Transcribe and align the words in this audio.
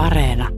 Areena. 0.00 0.48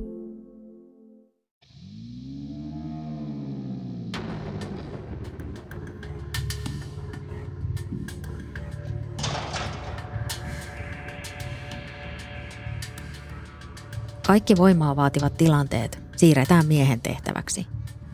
Kaikki 14.26 14.56
voimaa 14.56 14.96
vaativat 14.96 15.36
tilanteet 15.36 16.02
siirretään 16.16 16.66
miehen 16.66 17.00
tehtäväksi, 17.00 17.66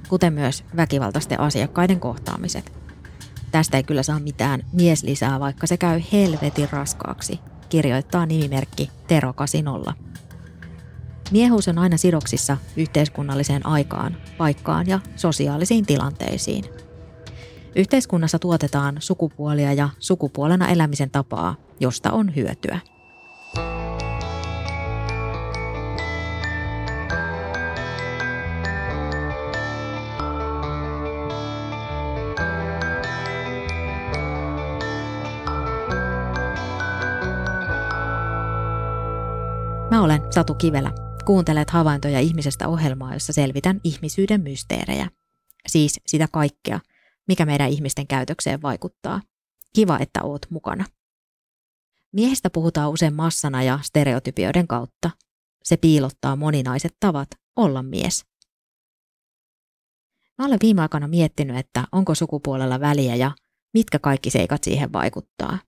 kuten 0.09 0.33
myös 0.33 0.65
väkivaltaisten 0.77 1.41
asiakkaiden 1.41 2.01
kohtaamiset. 2.01 2.73
Tästä 3.51 3.77
ei 3.77 3.83
kyllä 3.83 4.03
saa 4.03 4.21
mitään 4.21 4.61
mieslisää, 4.73 5.41
vaikka 5.41 5.67
se 5.67 5.77
käy 5.77 6.01
helvetin 6.13 6.69
raskaaksi, 6.73 7.41
kirjoittaa 7.69 8.27
nimimerkki 8.27 8.91
Tero 9.09 9.33
80. 9.33 10.09
Miehuus 11.31 11.69
on 11.69 11.79
aina 11.79 11.97
sidoksissa 11.97 12.57
yhteiskunnalliseen 12.77 13.67
aikaan, 13.67 14.17
paikkaan 14.39 14.87
ja 14.87 15.01
sosiaalisiin 15.17 15.87
tilanteisiin. 15.87 16.65
Yhteiskunnassa 17.77 18.39
tuotetaan 18.39 18.97
sukupuolia 18.99 19.73
ja 19.73 19.89
sukupuolena 19.99 20.69
elämisen 20.69 21.11
tapaa, 21.11 21.55
josta 21.81 22.13
on 22.13 22.37
hyötyä. 22.37 22.81
Mä 39.91 40.03
olen 40.03 40.23
Satu 40.31 40.55
Kivelä. 40.55 41.08
Kuuntelet 41.29 41.71
havaintoja 41.71 42.21
ihmisestä 42.21 42.69
ohjelmaa, 42.69 43.15
jossa 43.15 43.33
selvitän 43.33 43.81
ihmisyyden 43.85 44.41
mysteerejä. 44.41 45.11
Siis 45.67 46.01
sitä 46.07 46.29
kaikkea, 46.33 46.81
mikä 47.27 47.47
meidän 47.47 47.71
ihmisten 47.71 48.07
käytökseen 48.07 48.63
vaikuttaa. 48.63 49.21
Kiva, 49.75 49.99
että 49.99 50.23
oot 50.23 50.47
mukana. 50.51 50.85
Miehestä 52.13 52.51
puhutaan 52.51 52.91
usein 52.91 53.15
massana 53.15 53.63
ja 53.63 53.79
stereotypioiden 53.83 54.69
kautta. 54.69 55.11
Se 55.65 55.77
piilottaa 55.77 56.37
moninaiset 56.37 56.97
tavat 57.01 57.29
olla 57.57 57.83
mies. 57.83 58.25
Mä 60.39 60.47
olen 60.47 60.59
viime 60.63 60.83
aikana 60.83 61.09
miettinyt, 61.09 61.57
että 61.57 61.85
onko 61.93 62.15
sukupuolella 62.15 62.81
väliä 62.81 63.15
ja 63.15 63.31
mitkä 63.75 63.99
kaikki 63.99 64.31
seikat 64.31 64.65
siihen 64.65 64.93
vaikuttaa. 64.93 65.59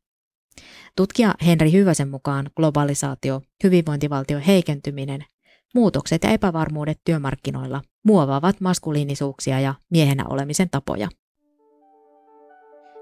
Tutkija 0.97 1.35
Henri 1.47 1.73
Hyväsen 1.73 2.09
mukaan 2.09 2.51
globalisaatio, 2.57 3.43
hyvinvointivaltion 3.65 4.41
heikentyminen, 4.41 5.25
muutokset 5.75 6.25
ja 6.25 6.31
epävarmuudet 6.31 7.01
työmarkkinoilla 7.05 7.83
muovaavat 8.05 8.61
maskuliinisuuksia 8.61 9.61
ja 9.61 9.75
miehenä 9.91 10.25
olemisen 10.29 10.71
tapoja. 10.71 11.09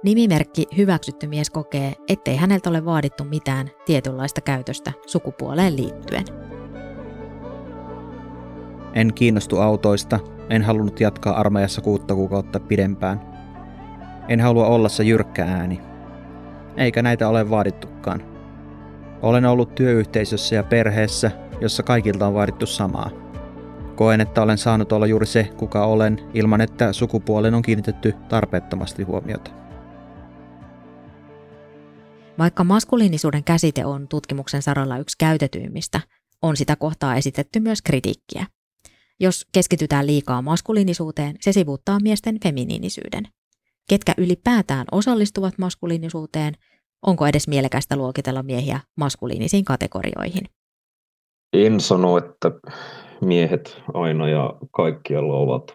Nimimerkki 0.04 0.66
hyväksytty 0.76 1.26
mies 1.26 1.50
kokee, 1.50 1.92
ettei 2.08 2.36
häneltä 2.36 2.70
ole 2.70 2.84
vaadittu 2.84 3.24
mitään 3.24 3.70
tietynlaista 3.86 4.40
käytöstä 4.40 4.92
sukupuoleen 5.06 5.76
liittyen. 5.76 6.24
En 8.94 9.14
kiinnostu 9.14 9.60
autoista, 9.60 10.20
en 10.50 10.62
halunnut 10.62 11.00
jatkaa 11.00 11.40
armeijassa 11.40 11.80
kuutta 11.80 12.14
kuukautta 12.14 12.60
pidempään. 12.60 13.20
En 14.28 14.40
halua 14.40 14.66
olla 14.66 14.88
se 14.88 15.04
jyrkkä 15.04 15.44
ääni, 15.44 15.80
eikä 16.76 17.02
näitä 17.02 17.28
ole 17.28 17.50
vaadittukaan. 17.50 18.22
Olen 19.22 19.44
ollut 19.44 19.74
työyhteisössä 19.74 20.54
ja 20.54 20.62
perheessä, 20.62 21.30
jossa 21.60 21.82
kaikilta 21.82 22.26
on 22.26 22.34
vaadittu 22.34 22.66
samaa. 22.66 23.10
Koen, 23.96 24.20
että 24.20 24.42
olen 24.42 24.58
saanut 24.58 24.92
olla 24.92 25.06
juuri 25.06 25.26
se, 25.26 25.44
kuka 25.56 25.86
olen, 25.86 26.20
ilman 26.34 26.60
että 26.60 26.92
sukupuolen 26.92 27.54
on 27.54 27.62
kiinnitetty 27.62 28.14
tarpeettomasti 28.28 29.02
huomiota. 29.02 29.50
Vaikka 32.38 32.64
maskuliinisuuden 32.64 33.44
käsite 33.44 33.86
on 33.86 34.08
tutkimuksen 34.08 34.62
saralla 34.62 34.98
yksi 34.98 35.16
käytetyimmistä, 35.18 36.00
on 36.42 36.56
sitä 36.56 36.76
kohtaa 36.76 37.16
esitetty 37.16 37.60
myös 37.60 37.82
kritiikkiä. 37.82 38.46
Jos 39.20 39.46
keskitytään 39.52 40.06
liikaa 40.06 40.42
maskuliinisuuteen, 40.42 41.36
se 41.40 41.52
sivuuttaa 41.52 41.98
miesten 42.02 42.40
feminiinisyyden. 42.42 43.24
Ketkä 43.88 44.14
ylipäätään 44.16 44.86
osallistuvat 44.92 45.58
maskuliinisuuteen 45.58 46.54
Onko 47.06 47.26
edes 47.26 47.48
mielekästä 47.48 47.96
luokitella 47.96 48.42
miehiä 48.42 48.80
maskuliinisiin 48.96 49.64
kategorioihin? 49.64 50.44
En 51.52 51.80
sano, 51.80 52.18
että 52.18 52.52
miehet 53.20 53.82
aina 53.94 54.28
ja 54.28 54.54
kaikkialla 54.70 55.34
ovat 55.34 55.72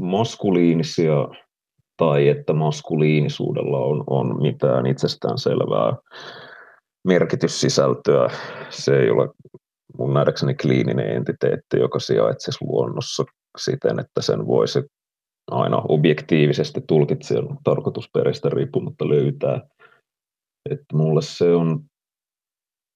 maskuliinisia 0.00 1.28
tai 1.96 2.28
että 2.28 2.52
maskuliinisuudella 2.52 3.78
on, 3.78 4.04
on 4.06 4.42
mitään 4.42 4.86
itsestään 4.86 5.38
selvää 5.38 5.96
merkityssisältöä. 7.04 8.30
Se 8.70 8.98
ei 8.98 9.10
ole 9.10 9.28
mun 9.98 10.14
nähdäkseni 10.14 10.54
kliininen 10.54 11.10
entiteetti, 11.10 11.78
joka 11.78 11.98
sijaitsisi 11.98 12.58
luonnossa 12.64 13.24
siten, 13.58 14.00
että 14.00 14.22
sen 14.22 14.46
voisi 14.46 14.82
aina 15.50 15.82
objektiivisesti 15.88 16.80
tulkitsen 16.88 17.48
tarkoitusperistä 17.64 18.48
riippumatta 18.48 19.08
löytää– 19.08 19.60
että 20.70 20.96
mulle 20.96 21.22
se 21.22 21.54
on 21.54 21.80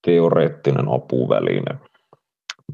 teoreettinen 0.05 0.85
apuväline 0.89 1.79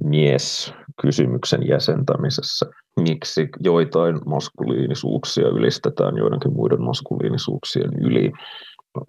mies 0.04 0.74
kysymyksen 1.02 1.68
jäsentämisessä. 1.68 2.66
Miksi 3.00 3.50
joitain 3.60 4.20
maskuliinisuuksia 4.26 5.48
ylistetään 5.48 6.18
joidenkin 6.18 6.54
muiden 6.54 6.82
maskuliinisuuksien 6.82 7.92
yli? 8.02 8.32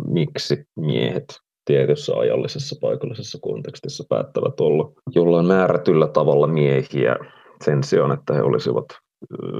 Miksi 0.07 0.65
miehet 0.77 1.25
tietyssä 1.65 2.15
ajallisessa 2.17 2.77
paikallisessa 2.81 3.39
kontekstissa 3.43 4.05
päättävät 4.09 4.61
olla 4.61 4.93
jollain 5.15 5.47
määrätyllä 5.47 6.09
tavalla 6.09 6.47
miehiä 6.47 7.17
sen 7.65 7.85
sijaan, 7.85 8.13
että 8.13 8.35
he 8.35 8.43
olisivat 8.43 8.87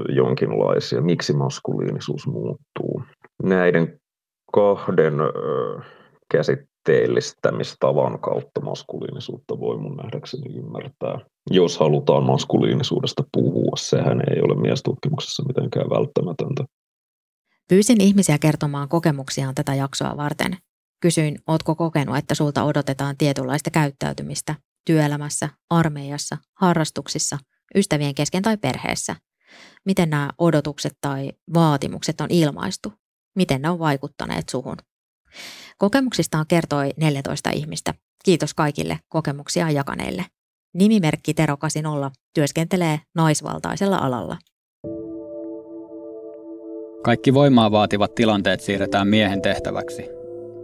jonkinlaisia. 0.09 1.01
Miksi 1.01 1.33
maskuliinisuus 1.33 2.27
muuttuu? 2.27 3.03
Näiden 3.43 3.99
kahden 4.53 5.13
käsitteellistämistavan 6.31 8.19
kautta 8.19 8.61
maskuliinisuutta 8.61 9.59
voi 9.59 9.77
mun 9.77 9.97
nähdäkseni 9.97 10.55
ymmärtää. 10.55 11.19
Jos 11.51 11.77
halutaan 11.77 12.23
maskuliinisuudesta 12.23 13.23
puhua, 13.33 13.71
sehän 13.75 14.21
ei 14.31 14.41
ole 14.41 14.61
miestutkimuksessa 14.61 15.43
mitenkään 15.47 15.89
välttämätöntä. 15.89 16.63
Pyysin 17.69 18.01
ihmisiä 18.01 18.37
kertomaan 18.37 18.89
kokemuksiaan 18.89 19.55
tätä 19.55 19.75
jaksoa 19.75 20.17
varten. 20.17 20.57
Kysyin, 21.01 21.39
ootko 21.47 21.75
kokenut, 21.75 22.17
että 22.17 22.35
sulta 22.35 22.63
odotetaan 22.63 23.17
tietynlaista 23.17 23.71
käyttäytymistä 23.71 24.55
työelämässä, 24.85 25.49
armeijassa, 25.69 26.37
harrastuksissa, 26.59 27.37
ystävien 27.75 28.15
kesken 28.15 28.43
tai 28.43 28.57
perheessä. 28.57 29.15
Miten 29.85 30.09
nämä 30.09 30.29
odotukset 30.37 30.93
tai 31.01 31.31
vaatimukset 31.53 32.21
on 32.21 32.27
ilmaistu? 32.29 32.93
Miten 33.35 33.61
ne 33.61 33.69
on 33.69 33.79
vaikuttaneet 33.79 34.49
suhun? 34.49 34.77
Kokemuksistaan 35.77 36.45
kertoi 36.47 36.89
14 36.97 37.49
ihmistä. 37.49 37.93
Kiitos 38.25 38.53
kaikille 38.53 38.99
kokemuksia 39.09 39.71
jakaneille. 39.71 40.25
Nimimerkki 40.73 41.33
Tero 41.33 41.57
80 41.57 42.11
työskentelee 42.33 42.99
naisvaltaisella 43.15 43.97
alalla. 43.97 44.37
Kaikki 47.03 47.33
voimaa 47.33 47.71
vaativat 47.71 48.15
tilanteet 48.15 48.61
siirretään 48.61 49.07
miehen 49.07 49.41
tehtäväksi, 49.41 50.05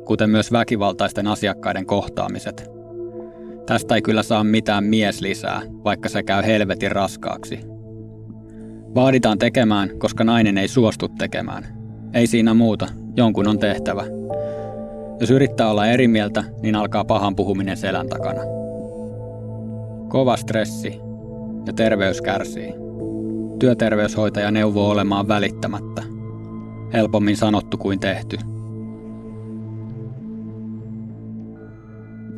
kuten 0.06 0.30
myös 0.30 0.52
väkivaltaisten 0.52 1.28
asiakkaiden 1.28 1.86
kohtaamiset. 1.86 2.70
Tästä 3.66 3.96
ei 3.96 4.02
kyllä 4.02 4.24
saa 4.24 4.44
mitään 4.44 4.84
mies 4.84 5.22
lisää, 5.22 5.62
vaikka 5.84 6.10
se 6.10 6.24
käy 6.24 6.44
helvetin 6.44 6.92
raskaaksi. 6.92 7.60
Vaaditaan 8.96 9.38
tekemään, 9.38 10.00
koska 10.00 10.24
nainen 10.24 10.58
ei 10.58 10.68
suostu 10.68 11.08
tekemään. 11.08 11.64
Ei 12.14 12.28
siinä 12.28 12.54
muuta, 12.54 12.88
jonkun 13.18 13.48
on 13.48 13.60
tehtävä. 13.60 14.04
Jos 15.20 15.32
yrittää 15.32 15.70
olla 15.70 15.88
eri 15.88 16.08
mieltä, 16.08 16.44
niin 16.62 16.76
alkaa 16.76 17.06
pahan 17.06 17.36
puhuminen 17.36 17.78
selän 17.78 18.10
takana. 18.10 18.42
Kova 20.10 20.38
stressi 20.38 21.00
ja 21.66 21.74
terveys 21.74 22.22
kärsii. 22.22 22.74
Työterveyshoitaja 23.60 24.52
neuvoo 24.52 24.90
olemaan 24.90 25.28
välittämättä. 25.28 26.04
Helpommin 26.94 27.38
sanottu 27.38 27.78
kuin 27.78 28.00
tehty. 28.00 28.38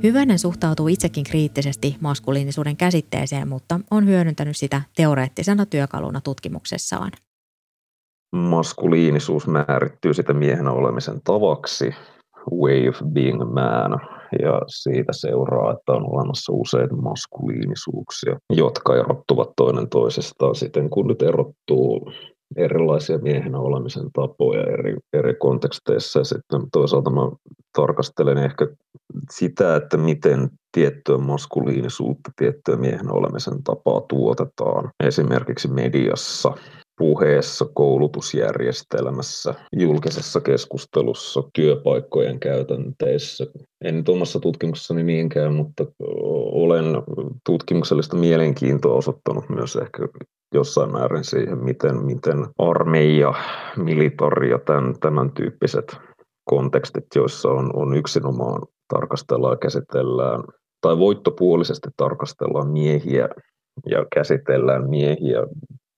Hyvänen 0.03 0.39
suhtautuu 0.39 0.88
itsekin 0.88 1.24
kriittisesti 1.24 1.97
maskuliinisuuden 2.00 2.77
käsitteeseen, 2.77 3.47
mutta 3.47 3.79
on 3.91 4.07
hyödyntänyt 4.07 4.57
sitä 4.57 4.81
teoreettisena 4.95 5.65
työkaluna 5.65 6.21
tutkimuksessaan. 6.21 7.12
Maskuliinisuus 8.31 9.47
määrittyy 9.47 10.13
sitä 10.13 10.33
miehenä 10.33 10.71
olemisen 10.71 11.21
tavaksi, 11.24 11.95
way 12.52 12.90
of 12.90 12.96
being 13.14 13.42
a 13.42 13.46
man. 13.46 14.00
ja 14.42 14.62
siitä 14.68 15.14
seuraa, 15.14 15.72
että 15.72 15.92
on 15.92 16.14
olemassa 16.14 16.54
useita 16.54 16.96
maskuliinisuuksia, 16.96 18.40
jotka 18.50 18.96
erottuvat 18.96 19.50
toinen 19.56 19.90
toisestaan 19.90 20.56
siten, 20.56 20.90
kun 20.90 21.08
nyt 21.08 21.22
erottuu 21.22 22.12
erilaisia 22.56 23.18
miehenä 23.18 23.60
olemisen 23.60 24.10
tapoja 24.14 24.64
eri, 24.64 24.96
eri 25.14 25.34
konteksteissa. 25.34 26.20
Ja 26.20 26.24
sitten 26.24 26.62
toisaalta 26.72 27.10
mä 27.10 27.22
tarkastelen 27.74 28.38
ehkä 28.38 28.68
sitä, 29.32 29.76
että 29.76 29.98
miten 29.98 30.50
tiettyä 30.72 31.18
maskuliinisuutta, 31.18 32.32
tiettyä 32.36 32.76
miehen 32.76 33.12
olemisen 33.12 33.64
tapaa 33.64 34.02
tuotetaan 34.02 34.92
esimerkiksi 35.04 35.68
mediassa, 35.68 36.54
puheessa, 36.98 37.66
koulutusjärjestelmässä, 37.74 39.54
julkisessa 39.74 40.42
keskustelussa, 40.42 41.44
työpaikkojen 41.54 42.40
käytänteissä. 42.40 43.46
En 43.84 43.96
nyt 43.98 44.10
omassa 44.10 44.40
tutkimuksessani 44.40 45.04
niinkään, 45.04 45.54
mutta 45.54 45.86
olen 46.52 46.86
tutkimuksellista 47.46 48.16
mielenkiintoa 48.16 48.96
osoittanut 48.96 49.50
myös 49.50 49.76
ehkä 49.76 50.08
jossain 50.54 50.92
määrin 50.92 51.24
siihen, 51.24 51.64
miten, 51.64 52.06
miten 52.06 52.48
armeija, 52.58 53.34
militari 53.78 54.50
ja 54.50 54.60
tämän, 54.60 54.94
tämän 55.00 55.32
tyyppiset 55.32 55.98
kontekstit, 56.44 57.06
joissa 57.16 57.50
on, 57.50 57.76
on 57.76 57.98
yksinomaan 57.98 58.62
tarkastellaan 58.94 59.54
ja 59.54 59.58
käsitellään, 59.58 60.44
tai 60.82 60.98
voittopuolisesti 60.98 61.90
tarkastellaan 61.98 62.70
miehiä 62.70 63.30
ja 63.90 64.06
käsitellään 64.14 64.90
miehiä, 64.90 65.40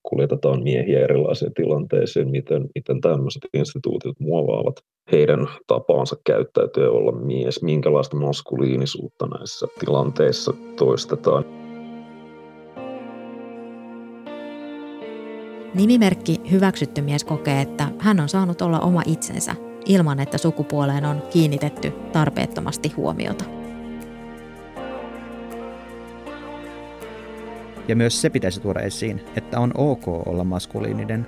kuljetetaan 0.03 0.63
miehiä 0.63 1.03
erilaisiin 1.03 1.53
tilanteisiin, 1.53 2.31
miten, 2.31 2.67
miten 2.75 3.01
tämmöiset 3.01 3.41
instituutiot 3.53 4.19
muovaavat 4.19 4.75
heidän 5.11 5.47
tapaansa 5.67 6.15
käyttäytyä 6.23 6.91
olla 6.91 7.11
mies, 7.11 7.61
minkälaista 7.61 8.17
maskuliinisuutta 8.17 9.27
näissä 9.27 9.67
tilanteissa 9.79 10.53
toistetaan. 10.77 11.45
Nimimerkki 15.75 16.35
hyväksytty 16.51 17.01
mies 17.01 17.23
kokee, 17.23 17.61
että 17.61 17.87
hän 17.97 18.19
on 18.19 18.29
saanut 18.29 18.61
olla 18.61 18.79
oma 18.79 19.01
itsensä 19.05 19.55
ilman, 19.85 20.19
että 20.19 20.37
sukupuoleen 20.37 21.05
on 21.05 21.21
kiinnitetty 21.33 21.91
tarpeettomasti 22.11 22.89
huomiota. 22.89 23.58
Ja 27.89 27.95
myös 27.95 28.21
se 28.21 28.29
pitäisi 28.29 28.61
tuoda 28.61 28.79
esiin, 28.79 29.21
että 29.35 29.59
on 29.59 29.71
ok 29.75 30.07
olla 30.07 30.43
maskuliininen, 30.43 31.27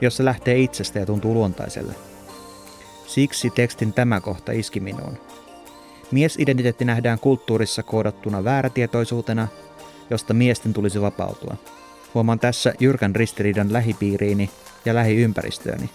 jos 0.00 0.16
se 0.16 0.24
lähtee 0.24 0.58
itsestä 0.58 0.98
ja 0.98 1.06
tuntuu 1.06 1.34
luontaiselle. 1.34 1.94
Siksi 3.06 3.50
tekstin 3.50 3.92
tämä 3.92 4.20
kohta 4.20 4.52
iski 4.52 4.80
minuun. 4.80 5.18
Miesidentiteetti 6.10 6.84
nähdään 6.84 7.18
kulttuurissa 7.18 7.82
koodattuna 7.82 8.44
väärätietoisuutena, 8.44 9.48
josta 10.10 10.34
miesten 10.34 10.72
tulisi 10.72 11.00
vapautua. 11.00 11.56
Huomaan 12.14 12.38
tässä 12.38 12.74
jyrkän 12.80 13.16
ristiriidan 13.16 13.72
lähipiiriini 13.72 14.50
ja 14.84 14.94
lähiympäristööni. 14.94 15.90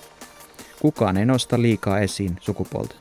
Kukaan 0.82 1.18
ei 1.18 1.26
nosta 1.26 1.62
liikaa 1.62 2.00
esiin 2.00 2.38
sukupuolta. 2.42 2.96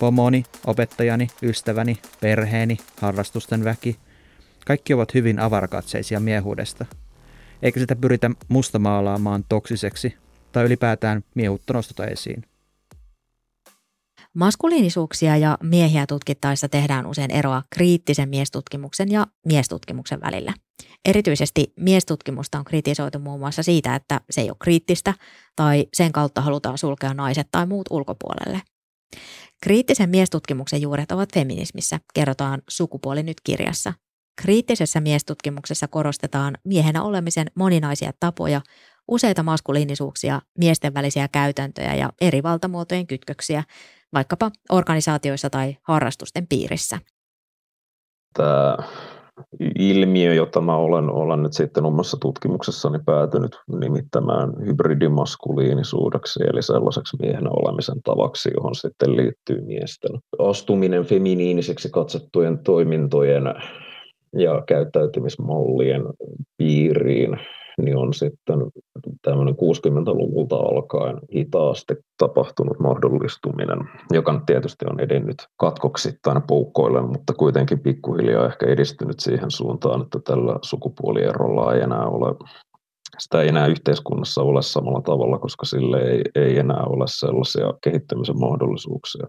Pomoni, 0.00 0.44
opettajani, 0.66 1.28
ystäväni, 1.42 1.98
perheeni, 2.20 2.76
harrastusten 3.00 3.64
väki, 3.64 3.96
kaikki 4.66 4.94
ovat 4.94 5.14
hyvin 5.14 5.38
avarakatseisia 5.38 6.20
miehuudesta. 6.20 6.86
Eikä 7.62 7.80
sitä 7.80 7.96
pyritä 7.96 8.30
mustamaalaamaan 8.48 9.44
toksiseksi 9.48 10.14
tai 10.52 10.64
ylipäätään 10.64 11.24
miehuutta 11.34 11.72
nostota 11.72 12.06
esiin. 12.06 12.44
Maskuliinisuuksia 14.34 15.36
ja 15.36 15.58
miehiä 15.62 16.06
tutkittaessa 16.06 16.68
tehdään 16.68 17.06
usein 17.06 17.30
eroa 17.30 17.62
kriittisen 17.70 18.28
miestutkimuksen 18.28 19.10
ja 19.10 19.26
miestutkimuksen 19.46 20.20
välillä. 20.20 20.54
Erityisesti 21.04 21.72
miestutkimusta 21.80 22.58
on 22.58 22.64
kritisoitu 22.64 23.18
muun 23.18 23.40
muassa 23.40 23.62
siitä, 23.62 23.94
että 23.94 24.20
se 24.30 24.40
ei 24.40 24.50
ole 24.50 24.56
kriittistä 24.62 25.14
tai 25.56 25.86
sen 25.94 26.12
kautta 26.12 26.40
halutaan 26.40 26.78
sulkea 26.78 27.14
naiset 27.14 27.48
tai 27.52 27.66
muut 27.66 27.86
ulkopuolelle. 27.90 28.62
Kriittisen 29.62 30.10
miestutkimuksen 30.10 30.82
juuret 30.82 31.12
ovat 31.12 31.32
feminismissä, 31.34 32.00
kerrotaan 32.14 32.62
Sukupuoli 32.68 33.22
nyt 33.22 33.40
kirjassa. 33.44 33.92
Kriittisessä 34.42 35.00
miestutkimuksessa 35.00 35.88
korostetaan 35.88 36.54
miehenä 36.64 37.02
olemisen 37.02 37.46
moninaisia 37.54 38.10
tapoja, 38.20 38.60
useita 39.08 39.42
maskuliinisuuksia, 39.42 40.40
miesten 40.58 40.94
välisiä 40.94 41.28
käytäntöjä 41.32 41.94
ja 41.94 42.10
eri 42.20 42.42
valtamuotojen 42.42 43.06
kytköksiä, 43.06 43.64
vaikkapa 44.12 44.50
organisaatioissa 44.72 45.50
tai 45.50 45.76
harrastusten 45.82 46.46
piirissä. 46.46 46.98
Tämä 48.36 48.76
ilmiö, 49.78 50.34
jota 50.34 50.60
mä 50.60 50.76
olen, 50.76 51.10
olen 51.10 51.42
nyt 51.42 51.52
sitten 51.52 51.84
omassa 51.84 52.16
tutkimuksessani 52.20 52.98
päätynyt 53.06 53.56
nimittämään 53.80 54.52
hybridimaskuliinisuudeksi, 54.66 56.40
eli 56.52 56.62
sellaiseksi 56.62 57.16
miehenä 57.22 57.50
olemisen 57.50 58.02
tavaksi, 58.04 58.50
johon 58.56 58.74
sitten 58.74 59.16
liittyy 59.16 59.60
miesten 59.60 60.10
astuminen 60.38 61.04
feminiiniseksi 61.04 61.90
katsettujen 61.90 62.58
toimintojen 62.58 63.44
ja 64.36 64.62
käyttäytymismallien 64.66 66.02
piiriin 66.56 67.38
niin 67.82 67.96
on 67.96 68.14
sitten 68.14 68.58
tämmöinen 69.22 69.54
60-luvulta 69.54 70.56
alkaen 70.56 71.18
hitaasti 71.34 71.94
tapahtunut 72.18 72.78
mahdollistuminen, 72.78 73.78
joka 74.12 74.42
tietysti 74.46 74.84
on 74.90 75.00
edennyt 75.00 75.36
katkoksittain 75.56 76.42
poukkoillen, 76.42 77.04
mutta 77.04 77.32
kuitenkin 77.32 77.80
pikkuhiljaa 77.80 78.46
ehkä 78.46 78.66
edistynyt 78.66 79.20
siihen 79.20 79.50
suuntaan, 79.50 80.02
että 80.02 80.18
tällä 80.24 80.58
sukupuolierolla 80.62 81.74
ei 81.74 81.80
enää 81.80 82.06
ole 82.06 82.36
sitä 83.18 83.42
ei 83.42 83.48
enää 83.48 83.66
yhteiskunnassa 83.66 84.42
ole 84.42 84.62
samalla 84.62 85.00
tavalla, 85.00 85.38
koska 85.38 85.66
sille 85.66 86.02
ei, 86.02 86.22
ei 86.34 86.58
enää 86.58 86.84
ole 86.86 87.04
sellaisia 87.08 87.72
kehittämisen 87.84 88.40
mahdollisuuksia 88.40 89.26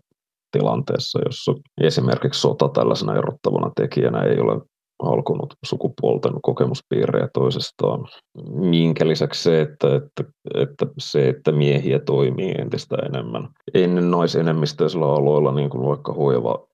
tilanteessa, 0.52 1.20
jossa 1.26 1.54
esimerkiksi 1.82 2.42
sota 2.42 2.70
tällaisena 2.70 3.16
erottavana 3.16 3.72
tekijänä 3.76 4.22
ei 4.22 4.40
ole 4.40 4.62
alkunut 5.00 5.54
sukupuolten 5.66 6.34
kokemuspiirejä 6.42 7.28
toisestaan. 7.34 8.08
Minkä 8.50 9.08
lisäksi 9.08 9.44
se, 9.44 9.62
että, 9.62 9.96
että, 9.96 10.24
että 10.56 10.86
se, 10.98 11.30
että 11.30 11.52
miehiä 11.52 12.00
toimii 12.00 12.52
entistä 12.58 12.96
enemmän. 12.96 13.50
Ennen 13.74 14.12
naisenemmistöisillä 14.12 15.06
aloilla, 15.06 15.52
niin 15.52 15.70
kuin 15.70 15.86
vaikka 15.86 16.14
hoiva 16.14 16.68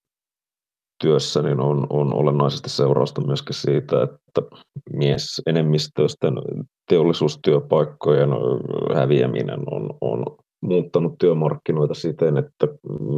työssä, 1.01 1.41
niin 1.41 1.59
on, 1.59 1.87
on 1.89 2.13
olennaisesti 2.13 2.69
seurausta 2.69 3.21
myöskin 3.21 3.55
siitä, 3.55 4.03
että 4.03 4.41
miesenemmistöisten 4.93 6.33
teollisuustyöpaikkojen 6.89 8.29
häviäminen 8.95 9.59
on, 9.71 9.89
on 10.01 10.25
muuttanut 10.61 11.17
työmarkkinoita 11.19 11.93
siten, 11.93 12.37
että 12.37 12.67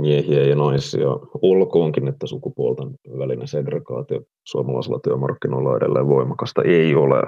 miehiä 0.02 0.44
ja 0.44 0.56
naisia, 0.56 1.08
olkoonkin, 1.42 2.08
että 2.08 2.28
sukupuolten 2.28 2.90
välinen 3.18 3.48
segregaatio 3.48 4.22
suomalaisilla 4.44 5.00
työmarkkinoilla 5.04 5.70
on 5.70 5.78
edelleen 5.78 6.08
voimakasta, 6.08 6.62
ei 6.62 6.96
ole 6.96 7.22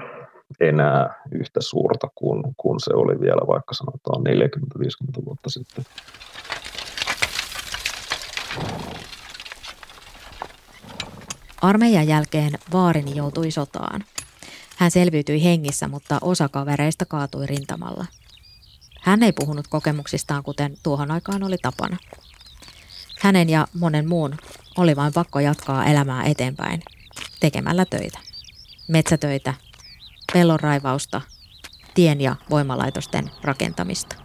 enää 0.59 1.23
yhtä 1.31 1.61
suurta 1.61 2.07
kuin, 2.15 2.43
kuin 2.57 2.79
se 2.79 2.93
oli 2.93 3.19
vielä 3.19 3.47
vaikka 3.47 3.73
sanotaan 3.73 4.23
40-50 5.21 5.25
vuotta 5.25 5.49
sitten. 5.49 5.85
Armeijan 11.61 12.07
jälkeen 12.07 12.51
vaarini 12.73 13.15
joutui 13.15 13.51
sotaan. 13.51 14.01
Hän 14.77 14.91
selviytyi 14.91 15.43
hengissä, 15.43 15.87
mutta 15.87 16.17
osa 16.21 16.49
kavereista 16.49 17.05
kaatui 17.05 17.45
rintamalla– 17.47 18.05
hän 19.05 19.23
ei 19.23 19.31
puhunut 19.31 19.67
kokemuksistaan, 19.67 20.43
kuten 20.43 20.77
tuohon 20.83 21.11
aikaan 21.11 21.43
oli 21.43 21.57
tapana. 21.57 21.97
Hänen 23.21 23.49
ja 23.49 23.67
monen 23.79 24.09
muun 24.09 24.35
oli 24.77 24.95
vain 24.95 25.13
pakko 25.13 25.39
jatkaa 25.39 25.85
elämää 25.85 26.23
eteenpäin 26.23 26.81
tekemällä 27.39 27.85
töitä. 27.85 28.19
Metsätöitä, 28.87 29.53
pellonraivausta, 30.33 31.21
tien 31.93 32.21
ja 32.21 32.35
voimalaitosten 32.49 33.31
rakentamista. 33.43 34.15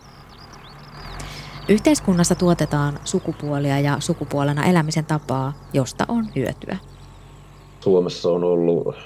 Yhteiskunnassa 1.68 2.34
tuotetaan 2.34 2.98
sukupuolia 3.04 3.80
ja 3.80 3.96
sukupuolena 4.00 4.64
elämisen 4.64 5.06
tapaa, 5.06 5.52
josta 5.72 6.04
on 6.08 6.26
hyötyä. 6.36 6.76
Suomessa 7.80 8.30
on 8.30 8.44
ollut 8.44 8.96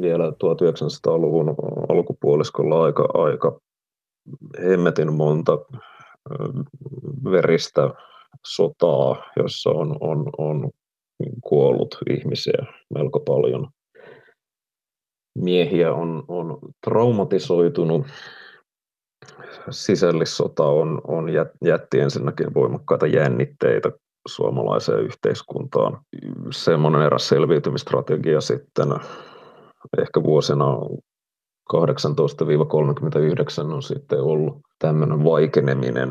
vielä 0.00 0.30
1900-luvun 0.30 1.54
alkupuoliskolla 1.88 2.84
aika, 2.84 3.08
aika 3.14 3.60
hemmetin 4.64 5.12
monta 5.12 5.58
veristä 7.24 7.90
sotaa, 8.46 9.16
jossa 9.36 9.70
on, 9.70 9.96
on, 10.00 10.30
on 10.38 10.70
kuollut 11.42 11.98
ihmisiä 12.10 12.66
melko 12.94 13.20
paljon. 13.20 13.68
Miehiä 15.38 15.92
on, 15.92 16.24
on 16.28 16.58
traumatisoitunut. 16.84 18.06
Sisällissota 19.70 20.64
on, 20.64 21.00
on 21.04 21.28
jätti 21.64 22.00
ensinnäkin 22.00 22.54
voimakkaita 22.54 23.06
jännitteitä 23.06 23.92
suomalaiseen 24.28 25.00
yhteiskuntaan. 25.00 26.00
Semmoinen 26.50 27.02
eräs 27.02 27.28
selviytymistrategia 27.28 28.40
sitten 28.40 28.88
ehkä 29.98 30.22
vuosina 30.22 30.66
18-39 31.74 31.76
on 33.74 33.82
sitten 33.82 34.20
ollut 34.20 34.58
tämmöinen 34.78 35.24
vaikeneminen 35.24 36.10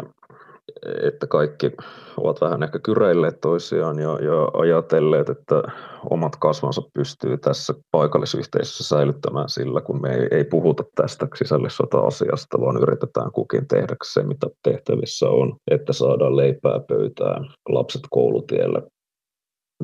että 1.03 1.27
kaikki 1.27 1.71
ovat 2.17 2.41
vähän 2.41 2.63
ehkä 2.63 2.79
kyreilleet 2.79 3.41
toisiaan 3.41 3.99
ja, 3.99 4.09
ja 4.09 4.47
ajatelleet, 4.53 5.29
että 5.29 5.63
omat 6.09 6.35
kasvansa 6.35 6.81
pystyy 6.93 7.37
tässä 7.37 7.73
paikallisyhteisössä 7.91 8.83
säilyttämään 8.83 9.49
sillä, 9.49 9.81
kun 9.81 10.01
me 10.01 10.15
ei, 10.15 10.27
ei 10.31 10.43
puhuta 10.43 10.83
tästä 10.95 11.27
sisällissota-asiasta, 11.35 12.61
vaan 12.61 12.81
yritetään 12.81 13.31
kukin 13.31 13.67
tehdä 13.67 13.95
se, 14.03 14.23
mitä 14.23 14.47
tehtävissä 14.63 15.29
on, 15.29 15.55
että 15.71 15.93
saadaan 15.93 16.37
leipää 16.37 16.79
pöytään, 16.87 17.45
lapset 17.69 18.01
koulutielle, 18.09 18.81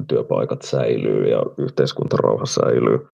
työpaikat 0.07 0.61
säilyy 0.61 1.29
ja 1.29 1.43
yhteiskuntarauha 1.57 2.45
säilyy. 2.45 3.07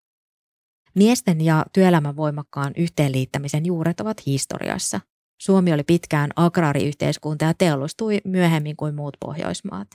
Miesten 0.95 1.41
ja 1.41 1.65
työelämän 1.73 2.15
voimakkaan 2.15 2.73
yhteenliittämisen 2.77 3.65
juuret 3.65 3.99
ovat 3.99 4.25
historiassa. 4.25 5.01
Suomi 5.41 5.73
oli 5.73 5.83
pitkään 5.83 6.29
agraariyhteiskunta 6.35 7.45
ja 7.45 7.53
teollistui 7.53 8.21
myöhemmin 8.23 8.75
kuin 8.75 8.95
muut 8.95 9.17
Pohjoismaat. 9.19 9.87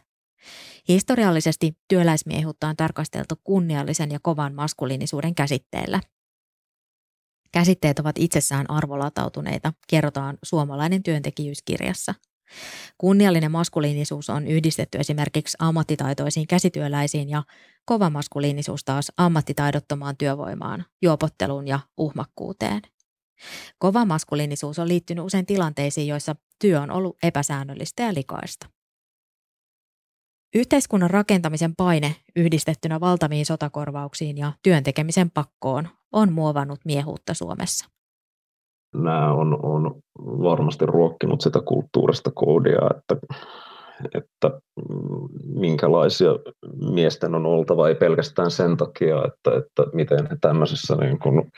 Historiallisesti 0.88 1.78
työläismiehuutta 1.88 2.68
on 2.68 2.76
tarkasteltu 2.76 3.34
kunniallisen 3.44 4.10
ja 4.10 4.18
kovan 4.22 4.54
maskuliinisuuden 4.54 5.34
käsitteellä. 5.34 6.00
Käsitteet 7.52 7.98
ovat 7.98 8.18
itsessään 8.18 8.70
arvolatautuneita, 8.70 9.72
kerrotaan 9.88 10.38
suomalainen 10.42 11.02
työntekijyyskirjassa. 11.02 12.14
Kunniallinen 12.98 13.52
maskuliinisuus 13.52 14.30
on 14.30 14.46
yhdistetty 14.46 14.98
esimerkiksi 14.98 15.56
ammattitaitoisiin 15.60 16.46
käsityöläisiin 16.46 17.28
ja 17.28 17.42
kova 17.84 18.10
maskuliinisuus 18.10 18.84
taas 18.84 19.12
ammattitaidottomaan 19.16 20.16
työvoimaan, 20.16 20.84
juopotteluun 21.02 21.68
ja 21.68 21.80
uhmakkuuteen– 21.96 22.82
Kova 23.78 24.04
maskuliinisuus 24.04 24.78
on 24.78 24.88
liittynyt 24.88 25.24
usein 25.24 25.46
tilanteisiin, 25.46 26.08
joissa 26.08 26.36
työ 26.58 26.80
on 26.80 26.90
ollut 26.90 27.16
epäsäännöllistä 27.22 28.02
ja 28.02 28.14
likaista. 28.14 28.66
Yhteiskunnan 30.54 31.10
rakentamisen 31.10 31.76
paine 31.76 32.16
yhdistettynä 32.36 33.00
valtaviin 33.00 33.46
sotakorvauksiin 33.46 34.38
ja 34.38 34.52
työntekemisen 34.62 35.30
pakkoon 35.30 35.88
on 36.12 36.32
muovannut 36.32 36.80
miehuutta 36.84 37.34
Suomessa. 37.34 37.95
Nämä 39.02 39.32
on, 39.32 39.58
on 39.64 39.94
varmasti 40.22 40.86
ruokkinut 40.86 41.40
sitä 41.40 41.60
kulttuurista 41.60 42.30
koodia, 42.34 42.80
että, 42.96 43.16
että 44.14 44.60
minkälaisia 45.44 46.30
miesten 46.92 47.34
on 47.34 47.46
oltava, 47.46 47.88
ei 47.88 47.94
pelkästään 47.94 48.50
sen 48.50 48.76
takia, 48.76 49.16
että, 49.16 49.56
että 49.58 49.82
miten 49.92 50.26
he 50.30 50.36
tämmöisessä 50.40 50.96
niin 50.96 51.18
kuin 51.18 51.52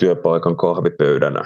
työpaikan 0.00 0.56
kahvipöydänä 0.56 1.42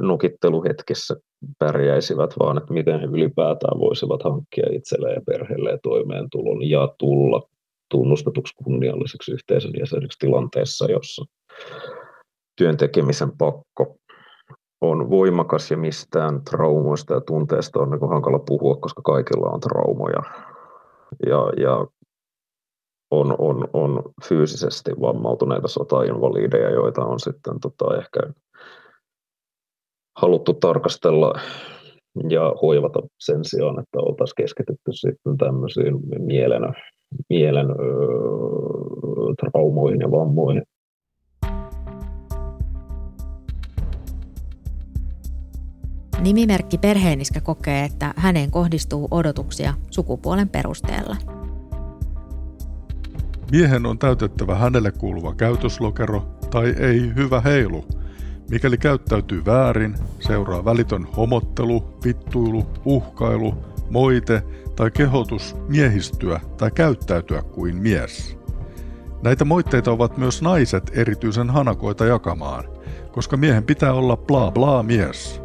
nukitteluhetkessä 0.00 1.16
pärjäisivät, 1.58 2.34
vaan 2.38 2.58
että 2.58 2.72
miten 2.72 3.00
he 3.00 3.06
ylipäätään 3.06 3.80
voisivat 3.80 4.22
hankkia 4.22 4.66
itselleen 4.72 5.14
ja 5.14 5.22
perheelleen 5.26 5.78
toimeentulon 5.82 6.68
ja 6.70 6.94
tulla 6.98 7.42
tunnustetuksi 7.90 8.54
kunnialliseksi 8.64 9.32
yhteisön 9.32 9.72
jäseneksi 9.80 10.18
tilanteessa, 10.18 10.86
jossa 10.90 11.24
työn 12.56 12.76
tekemisen 12.76 13.32
pakko 13.38 13.96
on 14.80 15.10
voimakas 15.10 15.70
ja 15.70 15.76
mistään 15.76 16.44
traumoista 16.50 17.14
ja 17.14 17.20
tunteista 17.20 17.80
on 17.80 17.90
niin 17.90 18.08
hankala 18.08 18.38
puhua, 18.38 18.76
koska 18.76 19.02
kaikilla 19.02 19.50
on 19.50 19.60
traumoja. 19.60 20.22
Ja, 21.26 21.52
ja 21.56 21.86
on, 23.10 23.34
on, 23.38 23.68
on 23.72 24.02
fyysisesti 24.28 24.90
vammautuneita 25.00 25.68
sotainvalideja, 25.68 26.70
joita 26.70 27.04
on 27.04 27.20
sitten 27.20 27.60
tota, 27.60 27.98
ehkä 27.98 28.20
haluttu 30.16 30.54
tarkastella 30.54 31.32
ja 32.28 32.54
hoivata 32.62 33.00
sen 33.20 33.44
sijaan, 33.44 33.78
että 33.78 33.98
oltaisiin 33.98 34.34
keskitytty 34.36 34.92
sitten 34.92 35.38
tämmöisiin 35.38 35.94
mielen, 36.18 36.62
mielen 37.28 37.70
öö, 37.70 39.34
traumoihin 39.40 40.00
ja 40.00 40.10
vammoihin. 40.10 40.62
Nimimerkki 46.24 46.78
Perheeniskä 46.78 47.40
kokee, 47.40 47.84
että 47.84 48.14
häneen 48.16 48.50
kohdistuu 48.50 49.08
odotuksia 49.10 49.74
sukupuolen 49.90 50.48
perusteella– 50.48 51.16
Miehen 53.52 53.86
on 53.86 53.98
täytettävä 53.98 54.54
hänelle 54.54 54.92
kuuluva 54.92 55.34
käytöslokero 55.34 56.28
tai 56.50 56.74
ei 56.78 57.12
hyvä 57.16 57.40
heilu. 57.40 57.84
Mikäli 58.50 58.78
käyttäytyy 58.78 59.44
väärin, 59.44 59.94
seuraa 60.20 60.64
välitön 60.64 61.04
homottelu, 61.16 61.98
vittuilu, 62.04 62.66
uhkailu, 62.84 63.54
moite 63.90 64.42
tai 64.76 64.90
kehotus 64.90 65.56
miehistyä 65.68 66.40
tai 66.56 66.70
käyttäytyä 66.70 67.42
kuin 67.42 67.76
mies. 67.76 68.38
Näitä 69.22 69.44
moitteita 69.44 69.92
ovat 69.92 70.16
myös 70.16 70.42
naiset 70.42 70.90
erityisen 70.94 71.50
hanakoita 71.50 72.04
jakamaan, 72.04 72.64
koska 73.12 73.36
miehen 73.36 73.64
pitää 73.64 73.92
olla 73.92 74.16
bla 74.16 74.50
bla 74.50 74.82
mies. 74.82 75.43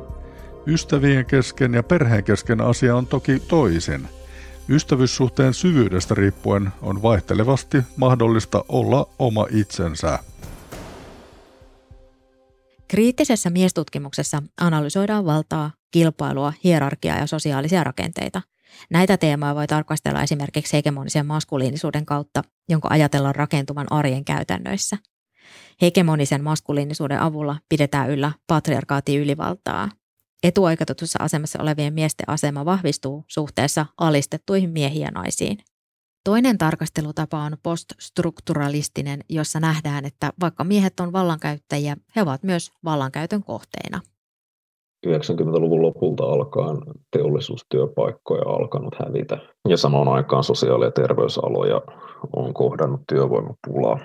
Ystävien 0.69 1.25
kesken 1.25 1.73
ja 1.73 1.83
perheen 1.83 2.23
kesken 2.23 2.61
asia 2.61 2.95
on 2.95 3.07
toki 3.07 3.39
toisin– 3.39 4.07
Ystävyyssuhteen 4.69 5.53
syvyydestä 5.53 6.15
riippuen 6.15 6.69
on 6.81 7.01
vaihtelevasti 7.01 7.77
mahdollista 7.97 8.65
olla 8.67 9.09
oma 9.19 9.45
itsensä. 9.51 10.19
Kriittisessä 12.87 13.49
miestutkimuksessa 13.49 14.43
analysoidaan 14.61 15.25
valtaa, 15.25 15.71
kilpailua, 15.91 16.53
hierarkiaa 16.63 17.17
ja 17.17 17.27
sosiaalisia 17.27 17.83
rakenteita. 17.83 18.41
Näitä 18.89 19.17
teemoja 19.17 19.55
voi 19.55 19.67
tarkastella 19.67 20.23
esimerkiksi 20.23 20.77
hegemonisen 20.77 21.25
maskuliinisuuden 21.25 22.05
kautta, 22.05 22.43
jonka 22.69 22.87
ajatellaan 22.91 23.35
rakentuvan 23.35 23.87
arjen 23.89 24.25
käytännöissä. 24.25 24.97
Hegemonisen 25.81 26.43
maskuliinisuuden 26.43 27.19
avulla 27.19 27.57
pidetään 27.69 28.09
yllä 28.09 28.31
patriarkaati 28.47 29.17
ylivaltaa, 29.17 29.89
etuoikeutetussa 30.43 31.23
asemassa 31.23 31.61
olevien 31.61 31.93
miesten 31.93 32.29
asema 32.29 32.65
vahvistuu 32.65 33.23
suhteessa 33.27 33.85
alistettuihin 33.97 34.69
miehiin 34.69 35.01
ja 35.01 35.11
naisiin. 35.11 35.57
Toinen 36.23 36.57
tarkastelutapa 36.57 37.39
on 37.39 37.57
poststrukturalistinen, 37.63 39.19
jossa 39.29 39.59
nähdään, 39.59 40.05
että 40.05 40.33
vaikka 40.41 40.63
miehet 40.63 40.99
on 40.99 41.13
vallankäyttäjiä, 41.13 41.97
he 42.15 42.21
ovat 42.21 42.43
myös 42.43 42.71
vallankäytön 42.83 43.43
kohteina. 43.43 43.99
90-luvun 45.07 45.81
lopulta 45.81 46.23
alkaen 46.23 46.77
teollisuustyöpaikkoja 47.11 48.41
alkanut 48.41 48.95
hävitä 49.05 49.37
ja 49.67 49.77
samaan 49.77 50.07
aikaan 50.07 50.43
sosiaali- 50.43 50.85
ja 50.85 50.91
terveysaloja 50.91 51.81
on 52.35 52.53
kohdannut 52.53 53.01
työvoimapulaa 53.09 53.99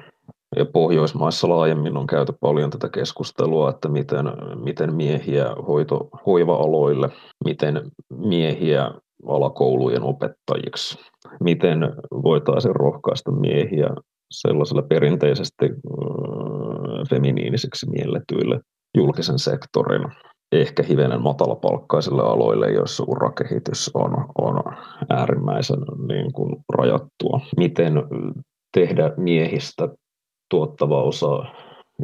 ja 0.56 0.64
Pohjoismaissa 0.64 1.48
laajemmin 1.48 1.96
on 1.96 2.06
käyty 2.06 2.32
paljon 2.40 2.70
tätä 2.70 2.88
keskustelua, 2.88 3.70
että 3.70 3.88
miten, 3.88 4.26
miten 4.64 4.94
miehiä 4.94 5.54
hoito, 5.68 6.08
hoiva-aloille, 6.26 7.08
miten 7.44 7.90
miehiä 8.10 8.90
alakoulujen 9.26 10.02
opettajiksi, 10.02 10.98
miten 11.40 11.80
voitaisiin 12.10 12.76
rohkaista 12.76 13.30
miehiä 13.32 13.88
sellaisille 14.30 14.82
perinteisesti 14.82 15.70
feminiiniseksi 17.10 17.90
mielletyille 17.90 18.60
julkisen 18.96 19.38
sektorin 19.38 20.04
ehkä 20.52 20.82
hivenen 20.82 21.22
matalapalkkaisille 21.22 22.22
aloille, 22.22 22.70
joissa 22.70 23.04
urakehitys 23.06 23.90
on, 23.94 24.26
on 24.38 24.62
äärimmäisen 25.08 25.80
niin 26.08 26.32
kuin 26.32 26.56
rajattua. 26.72 27.40
Miten 27.56 27.92
tehdä 28.72 29.12
miehistä 29.16 29.88
tuottava 30.54 31.02
osa 31.02 31.44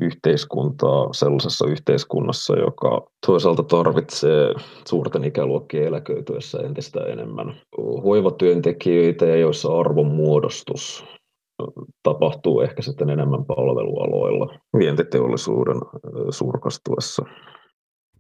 yhteiskuntaa 0.02 1.12
sellaisessa 1.12 1.66
yhteiskunnassa, 1.66 2.56
joka 2.56 3.06
toisaalta 3.26 3.62
tarvitsee 3.62 4.54
suurten 4.88 5.24
ikäluokkien 5.24 5.86
eläköityessä 5.86 6.58
entistä 6.58 7.00
enemmän 7.00 7.60
hoivatyöntekijöitä 8.04 9.26
ja 9.26 9.36
joissa 9.36 9.78
arvonmuodostus 9.78 11.04
tapahtuu 12.02 12.60
ehkä 12.60 12.82
sitten 12.82 13.10
enemmän 13.10 13.44
palvelualoilla 13.44 14.58
vientiteollisuuden 14.78 15.76
suurkastuessa. 16.30 17.24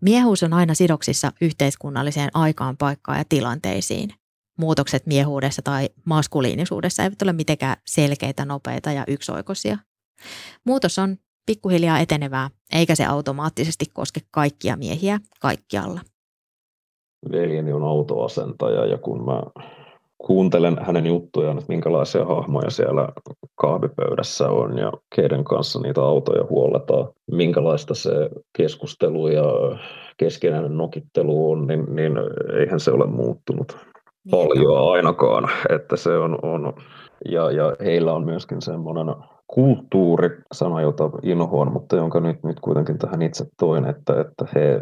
Miehuus 0.00 0.42
on 0.42 0.52
aina 0.52 0.74
sidoksissa 0.74 1.32
yhteiskunnalliseen 1.40 2.30
aikaan, 2.34 2.76
paikkaan 2.76 3.18
ja 3.18 3.24
tilanteisiin. 3.28 4.10
Muutokset 4.58 5.06
miehuudessa 5.06 5.62
tai 5.62 5.88
maskuliinisuudessa 6.04 7.02
eivät 7.02 7.22
ole 7.22 7.32
mitenkään 7.32 7.76
selkeitä, 7.86 8.44
nopeita 8.44 8.92
ja 8.92 9.04
yksioikoisia. 9.08 9.78
Muutos 10.64 10.98
on 10.98 11.16
pikkuhiljaa 11.46 11.98
etenevää, 11.98 12.50
eikä 12.72 12.94
se 12.94 13.06
automaattisesti 13.06 13.84
koske 13.92 14.20
kaikkia 14.30 14.76
miehiä 14.76 15.18
kaikkialla. 15.40 16.00
veljeni 17.32 17.72
on 17.72 17.84
autoasentaja 17.84 18.86
ja 18.86 18.98
kun 18.98 19.24
mä 19.24 19.42
kuuntelen 20.26 20.76
hänen 20.80 21.06
juttujaan, 21.06 21.58
että 21.58 21.72
minkälaisia 21.72 22.24
hahmoja 22.24 22.70
siellä 22.70 23.08
kahvipöydässä 23.54 24.48
on 24.48 24.78
ja 24.78 24.92
keiden 25.16 25.44
kanssa 25.44 25.80
niitä 25.80 26.00
autoja 26.00 26.44
huolletaan, 26.50 27.08
minkälaista 27.32 27.94
se 27.94 28.10
keskustelu 28.56 29.28
ja 29.28 29.44
keskenäinen 30.16 30.76
nokittelu 30.76 31.52
on, 31.52 31.66
niin, 31.66 31.96
niin 31.96 32.12
eihän 32.60 32.80
se 32.80 32.90
ole 32.90 33.06
muuttunut 33.06 33.78
niin. 34.24 34.30
paljon 34.30 34.92
ainakaan, 34.92 35.50
että 35.68 35.96
se 35.96 36.16
on, 36.16 36.38
on 36.42 36.72
ja, 37.30 37.50
ja 37.50 37.76
heillä 37.84 38.12
on 38.12 38.24
myöskin 38.24 38.62
semmoinen 38.62 39.14
kulttuuri, 39.54 40.28
sana 40.52 40.80
jota 40.80 41.10
inhoan, 41.22 41.72
mutta 41.72 41.96
jonka 41.96 42.20
nyt, 42.20 42.44
nyt 42.44 42.60
kuitenkin 42.60 42.98
tähän 42.98 43.22
itse 43.22 43.44
toin, 43.58 43.84
että, 43.84 44.20
että 44.20 44.44
he 44.54 44.80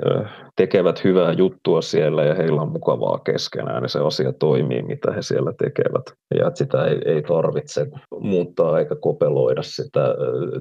tekevät 0.56 1.04
hyvää 1.04 1.32
juttua 1.32 1.82
siellä 1.82 2.24
ja 2.24 2.34
heillä 2.34 2.62
on 2.62 2.72
mukavaa 2.72 3.18
keskenään 3.18 3.82
ja 3.82 3.88
se 3.88 3.98
asia 3.98 4.32
toimii, 4.32 4.82
mitä 4.82 5.12
he 5.12 5.22
siellä 5.22 5.52
tekevät. 5.58 6.04
Ja 6.34 6.46
että 6.46 6.58
sitä 6.58 6.84
ei, 6.84 7.00
ei 7.04 7.22
tarvitse 7.22 7.86
muuttaa 8.20 8.78
eikä 8.78 8.96
kopeloida 9.00 9.62
sitä 9.62 10.14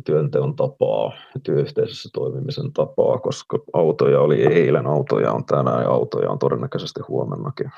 työnteon 0.06 0.56
tapaa, 0.56 1.14
työyhteisössä 1.44 2.10
toimimisen 2.14 2.74
tapaa, 2.74 3.18
koska 3.18 3.60
autoja 3.74 4.20
oli 4.20 4.46
eilen, 4.46 4.88
autoja 4.88 5.32
on 5.32 5.46
tänään 5.46 5.84
ja 5.84 5.90
autoja 5.90 6.32
on 6.32 6.40
todennäköisesti 6.40 7.02
huomennakin. 7.08 7.72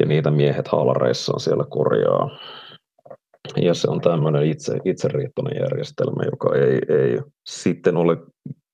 Ja 0.00 0.06
niitä 0.06 0.30
miehet 0.30 0.68
haalareissaan 0.68 1.40
siellä 1.40 1.64
korjaa 1.70 2.30
ja 3.56 3.74
se 3.74 3.90
on 3.90 4.00
tämmöinen 4.00 4.46
itse, 4.46 4.78
itseriittoinen 4.84 5.60
järjestelmä, 5.60 6.24
joka 6.24 6.54
ei, 6.54 6.80
ei 6.88 7.20
sitten 7.46 7.96
ole 7.96 8.16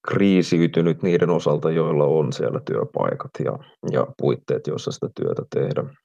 kriisiytynyt 0.09 1.03
niiden 1.03 1.31
osalta, 1.31 1.71
joilla 1.71 2.05
on 2.05 2.33
siellä 2.33 2.61
työpaikat 2.61 3.31
ja, 3.45 3.59
ja 3.93 4.07
puitteet, 4.19 4.67
joissa 4.67 4.91
sitä 4.91 5.09
työtä 5.15 5.43
tehdään. 5.55 5.97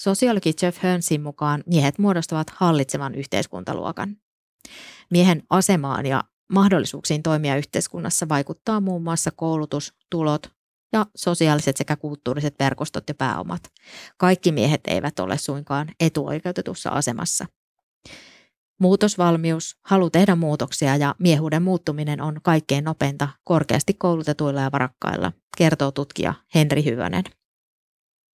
Sosiologi 0.00 0.52
Jeff 0.62 0.78
Hönsin 0.78 1.22
mukaan 1.22 1.62
miehet 1.66 1.98
muodostavat 1.98 2.50
hallitsevan 2.50 3.14
yhteiskuntaluokan. 3.14 4.16
Miehen 5.10 5.42
asemaan 5.50 6.06
ja 6.06 6.24
mahdollisuuksiin 6.52 7.22
toimia 7.22 7.56
yhteiskunnassa 7.56 8.28
vaikuttaa 8.28 8.80
muun 8.80 9.02
muassa 9.02 9.30
koulutus, 9.36 9.94
tulot, 10.10 10.55
ja 10.96 11.06
sosiaaliset 11.16 11.76
sekä 11.76 11.96
kulttuuriset 11.96 12.54
verkostot 12.58 13.04
ja 13.08 13.14
pääomat. 13.14 13.60
Kaikki 14.16 14.52
miehet 14.52 14.80
eivät 14.88 15.18
ole 15.18 15.38
suinkaan 15.38 15.88
etuoikeutetussa 16.00 16.90
asemassa. 16.90 17.46
Muutosvalmius, 18.80 19.76
halu 19.84 20.10
tehdä 20.10 20.34
muutoksia 20.34 20.96
ja 20.96 21.14
miehuuden 21.18 21.62
muuttuminen 21.62 22.20
on 22.20 22.36
kaikkein 22.42 22.84
nopeinta 22.84 23.28
korkeasti 23.44 23.94
koulutetuilla 23.94 24.60
ja 24.60 24.72
varakkailla, 24.72 25.32
kertoo 25.58 25.92
tutkija 25.92 26.34
Henri 26.54 26.84
Hyvönen. 26.84 27.24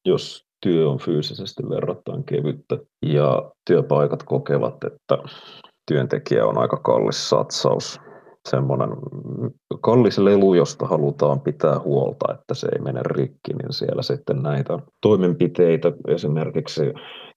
Jos 0.07 0.47
työ 0.61 0.88
on 0.88 0.99
fyysisesti 0.99 1.62
verrattain 1.62 2.25
kevyttä 2.25 2.78
ja 3.07 3.52
työpaikat 3.66 4.23
kokevat, 4.23 4.85
että 4.85 5.19
työntekijä 5.87 6.47
on 6.47 6.59
aika 6.59 6.76
kallis 6.76 7.28
satsaus 7.28 8.00
semmoinen 8.49 8.88
kallis 9.80 10.18
lelu, 10.18 10.54
josta 10.54 10.87
halutaan 10.87 11.40
pitää 11.40 11.78
huolta, 11.78 12.34
että 12.34 12.54
se 12.54 12.68
ei 12.72 12.82
mene 12.82 13.00
rikki, 13.04 13.52
niin 13.52 13.72
siellä 13.72 14.02
sitten 14.02 14.42
näitä 14.42 14.78
toimenpiteitä 15.00 15.92
esimerkiksi 16.08 16.82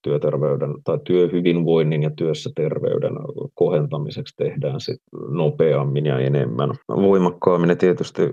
työterveyden 0.01 0.74
tai 0.83 1.00
työhyvinvoinnin 1.03 2.03
ja 2.03 2.12
työssä 2.17 2.50
terveyden 2.55 3.13
kohentamiseksi 3.53 4.35
tehdään 4.38 4.79
sitten 4.79 5.19
nopeammin 5.29 6.05
ja 6.05 6.19
enemmän. 6.19 6.69
Voimakkaammin 6.89 7.69
ja 7.69 7.75
tietysti 7.75 8.31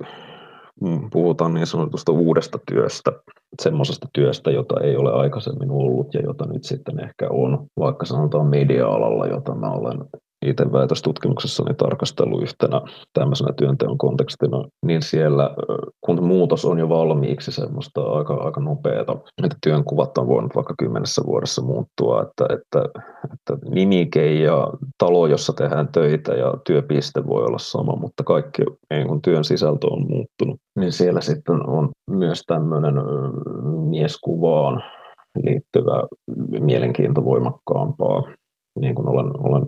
puhutaan 1.12 1.55
niin 1.55 1.67
sanotusta 1.67 2.12
uudesta 2.12 2.59
työstä, 2.69 3.12
semmoisesta 3.62 4.09
työstä, 4.12 4.50
jota 4.50 4.81
ei 4.81 4.97
ole 4.97 5.12
aikaisemmin 5.12 5.71
ollut 5.71 6.14
ja 6.14 6.21
jota 6.21 6.47
nyt 6.47 6.64
sitten 6.64 7.05
ehkä 7.05 7.29
on, 7.31 7.67
vaikka 7.79 8.07
sanotaan 8.07 8.47
media-alalla, 8.47 9.26
jota 9.26 9.55
mä 9.55 9.71
olen 9.71 9.99
itse 10.43 10.73
väitöstutkimuksessani 10.73 11.75
tarkastellut 11.75 12.43
yhtenä 12.43 12.81
tämmöisenä 13.13 13.53
työnteon 13.57 13.99
kontekstina, 13.99 14.65
niin 14.87 15.02
siellä 15.02 15.50
kun 16.00 16.25
muutos 16.25 16.65
on 16.65 16.78
jo 16.78 16.89
valmiiksi 16.89 17.52
semmoista 17.52 18.02
aika, 18.02 18.35
aika 18.35 18.61
nopeata, 18.61 19.17
että 19.45 19.57
työnkuvat 19.63 20.19
on 20.19 20.28
voinut 20.28 20.55
vaikka 20.55 20.75
kymmenessä 20.78 21.23
vuodessa 21.26 21.63
muuttua, 21.63 22.23
että, 22.23 22.45
että, 22.55 23.00
että 23.33 23.67
nimike 23.71 24.35
ja 24.35 24.69
talo, 24.99 25.26
jossa 25.26 25.52
tehdään 25.52 25.89
töitä 25.89 26.33
ja 26.33 26.55
työpiste 26.67 27.26
voi 27.26 27.45
olla 27.45 27.59
sama, 27.59 27.97
mutta 27.97 28.25
kaikki 28.25 28.63
niin 28.91 29.09
kun 29.09 29.23
työn 29.23 29.45
sisältö 29.45 29.87
on 29.87 30.07
muuttunut, 30.09 30.61
niin 30.78 30.93
siellä 30.93 31.21
sitten 31.21 31.69
on 31.69 31.91
myös 32.11 32.43
tämmöinen 32.47 32.95
mieskuvaan 33.91 34.83
liittyvä 35.45 36.02
mielenkiinto 36.61 37.25
voimakkaampaa 37.25 38.23
niin 38.81 38.95
kuin 38.95 39.09
olen, 39.09 39.26
olen 39.39 39.67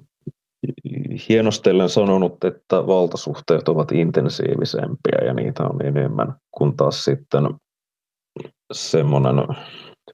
hienostellen 1.29 1.89
sanonut, 1.89 2.45
että 2.45 2.87
valtasuhteet 2.87 3.69
ovat 3.69 3.93
intensiivisempiä 3.93 5.19
ja 5.27 5.35
niitä 5.35 5.63
on 5.63 5.87
enemmän, 5.87 6.35
kun 6.51 6.77
taas 6.77 7.05
sitten 7.05 7.45
semmoinen 8.73 9.35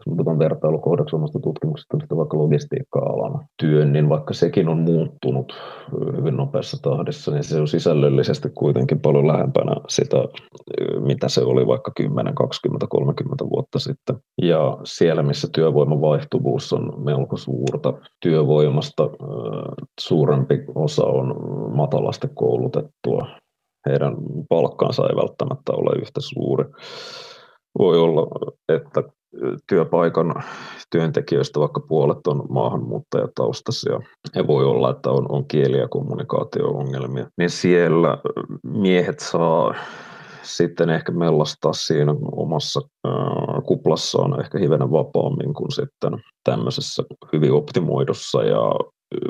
jos 0.06 0.20
otan 0.20 0.38
vertailukohdaksi 0.38 1.16
omasta 1.16 1.38
tutkimuksesta 1.40 1.96
niin 1.96 2.18
vaikka 2.18 2.38
logistiikka-alan 2.38 3.46
työn, 3.62 3.92
niin 3.92 4.08
vaikka 4.08 4.34
sekin 4.34 4.68
on 4.68 4.78
muuttunut 4.78 5.52
hyvin 6.16 6.36
nopeassa 6.36 6.82
tahdissa, 6.82 7.30
niin 7.30 7.44
se 7.44 7.60
on 7.60 7.68
sisällöllisesti 7.68 8.48
kuitenkin 8.54 9.00
paljon 9.00 9.26
lähempänä 9.26 9.72
sitä, 9.88 10.16
mitä 11.00 11.28
se 11.28 11.42
oli 11.42 11.66
vaikka 11.66 11.92
10, 11.96 12.34
20, 12.34 12.86
30 12.90 13.44
vuotta 13.50 13.78
sitten. 13.78 14.16
Ja 14.42 14.78
siellä, 14.84 15.22
missä 15.22 15.48
työvoiman 15.54 16.00
vaihtuvuus 16.00 16.72
on 16.72 17.04
melko 17.04 17.36
suurta, 17.36 17.94
työvoimasta 18.22 19.10
suurempi 20.00 20.64
osa 20.74 21.06
on 21.06 21.34
matalasti 21.76 22.28
koulutettua. 22.34 23.26
Heidän 23.88 24.16
palkkaansa 24.48 25.08
ei 25.08 25.16
välttämättä 25.16 25.72
ole 25.72 26.00
yhtä 26.00 26.20
suuri 26.20 26.64
voi 27.78 27.98
olla, 27.98 28.26
että 28.68 29.02
työpaikan 29.66 30.35
työntekijöistä 30.90 31.61
vaikka 31.61 31.81
puolet 31.81 32.27
on 32.27 32.47
maahanmuuttajataustaisia 32.49 34.01
ja 34.35 34.47
voi 34.47 34.64
olla, 34.64 34.90
että 34.90 35.11
on, 35.11 35.27
on 35.29 35.47
kieli- 35.47 35.79
ja 35.79 35.88
kommunikaatio-ongelmia, 35.88 37.27
niin 37.38 37.51
siellä 37.51 38.19
miehet 38.62 39.21
saa 39.21 39.75
sitten 40.43 40.90
ehkä 40.90 41.12
mellastaa 41.12 41.73
siinä 41.73 42.14
omassa 42.33 42.81
ää, 43.05 43.12
kuplassaan 43.66 44.40
ehkä 44.40 44.59
hivenen 44.59 44.90
vapaammin 44.90 45.55
kuin 45.55 45.73
sitten 45.73 46.12
tämmöisessä 46.45 47.03
hyvin 47.33 47.53
optimoidussa 47.53 48.43
ja 48.43 48.62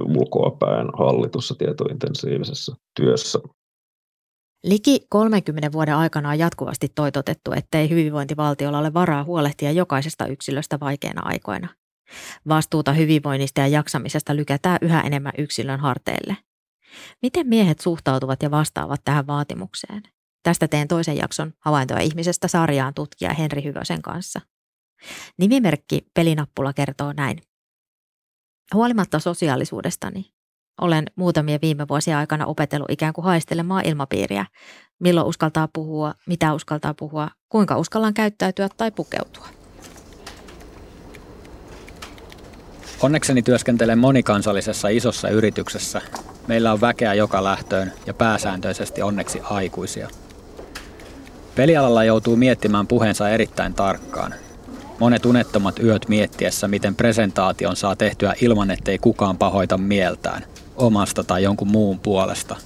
ulkoapäin 0.04 0.88
hallitussa 0.98 1.54
tietointensiivisessä 1.58 2.72
työssä. 3.00 3.40
Liki 4.64 5.06
30 5.08 5.72
vuoden 5.72 5.96
aikana 5.96 6.28
on 6.28 6.38
jatkuvasti 6.38 6.88
toitotettu, 6.94 7.52
ettei 7.52 7.90
hyvinvointivaltiolla 7.90 8.78
ole 8.78 8.94
varaa 8.94 9.24
huolehtia 9.24 9.72
jokaisesta 9.72 10.26
yksilöstä 10.26 10.80
vaikeina 10.80 11.22
aikoina. 11.24 11.68
Vastuuta 12.48 12.92
hyvinvoinnista 12.92 13.60
ja 13.60 13.66
jaksamisesta 13.66 14.36
lykätään 14.36 14.78
yhä 14.82 15.00
enemmän 15.00 15.32
yksilön 15.38 15.80
harteille. 15.80 16.36
Miten 17.22 17.46
miehet 17.46 17.80
suhtautuvat 17.80 18.42
ja 18.42 18.50
vastaavat 18.50 19.00
tähän 19.04 19.26
vaatimukseen? 19.26 20.02
Tästä 20.42 20.68
teen 20.68 20.88
toisen 20.88 21.16
jakson 21.16 21.52
havaintoja 21.58 22.00
ihmisestä 22.00 22.48
sarjaan 22.48 22.94
tutkija 22.94 23.34
Henri 23.34 23.64
Hyvösen 23.64 24.02
kanssa. 24.02 24.40
Nimimerkki 25.38 26.06
Pelinappula 26.14 26.72
kertoo 26.72 27.12
näin. 27.12 27.42
Huolimatta 28.74 29.18
sosiaalisuudestani, 29.18 30.32
olen 30.80 31.04
muutamia 31.16 31.58
viime 31.62 31.88
vuosia 31.88 32.18
aikana 32.18 32.46
opetellut 32.46 32.90
ikään 32.90 33.12
kuin 33.12 33.24
haistelemaan 33.24 33.86
ilmapiiriä. 33.86 34.46
Milloin 34.98 35.26
uskaltaa 35.26 35.68
puhua, 35.72 36.14
mitä 36.26 36.54
uskaltaa 36.54 36.94
puhua, 36.94 37.28
kuinka 37.48 37.78
uskallan 37.78 38.14
käyttäytyä 38.14 38.68
tai 38.76 38.90
pukeutua. 38.90 39.46
Onnekseni 43.02 43.42
työskentelen 43.42 43.98
monikansallisessa 43.98 44.88
isossa 44.88 45.28
yrityksessä. 45.28 46.00
Meillä 46.46 46.72
on 46.72 46.80
väkeä 46.80 47.14
joka 47.14 47.44
lähtöön 47.44 47.92
ja 48.06 48.14
pääsääntöisesti 48.14 49.02
onneksi 49.02 49.40
aikuisia. 49.44 50.08
Pelialalla 51.54 52.04
joutuu 52.04 52.36
miettimään 52.36 52.86
puheensa 52.86 53.28
erittäin 53.28 53.74
tarkkaan. 53.74 54.34
Monet 54.98 55.26
unettomat 55.26 55.78
yöt 55.78 56.08
miettiessä, 56.08 56.68
miten 56.68 56.94
presentaation 56.94 57.76
saa 57.76 57.96
tehtyä 57.96 58.34
ilman, 58.40 58.70
ettei 58.70 58.98
kukaan 58.98 59.38
pahoita 59.38 59.78
mieltään– 59.78 60.44
omasta 60.80 61.24
tai 61.24 61.42
jonkun 61.42 61.68
muun 61.68 61.98
puolesta. 61.98 62.56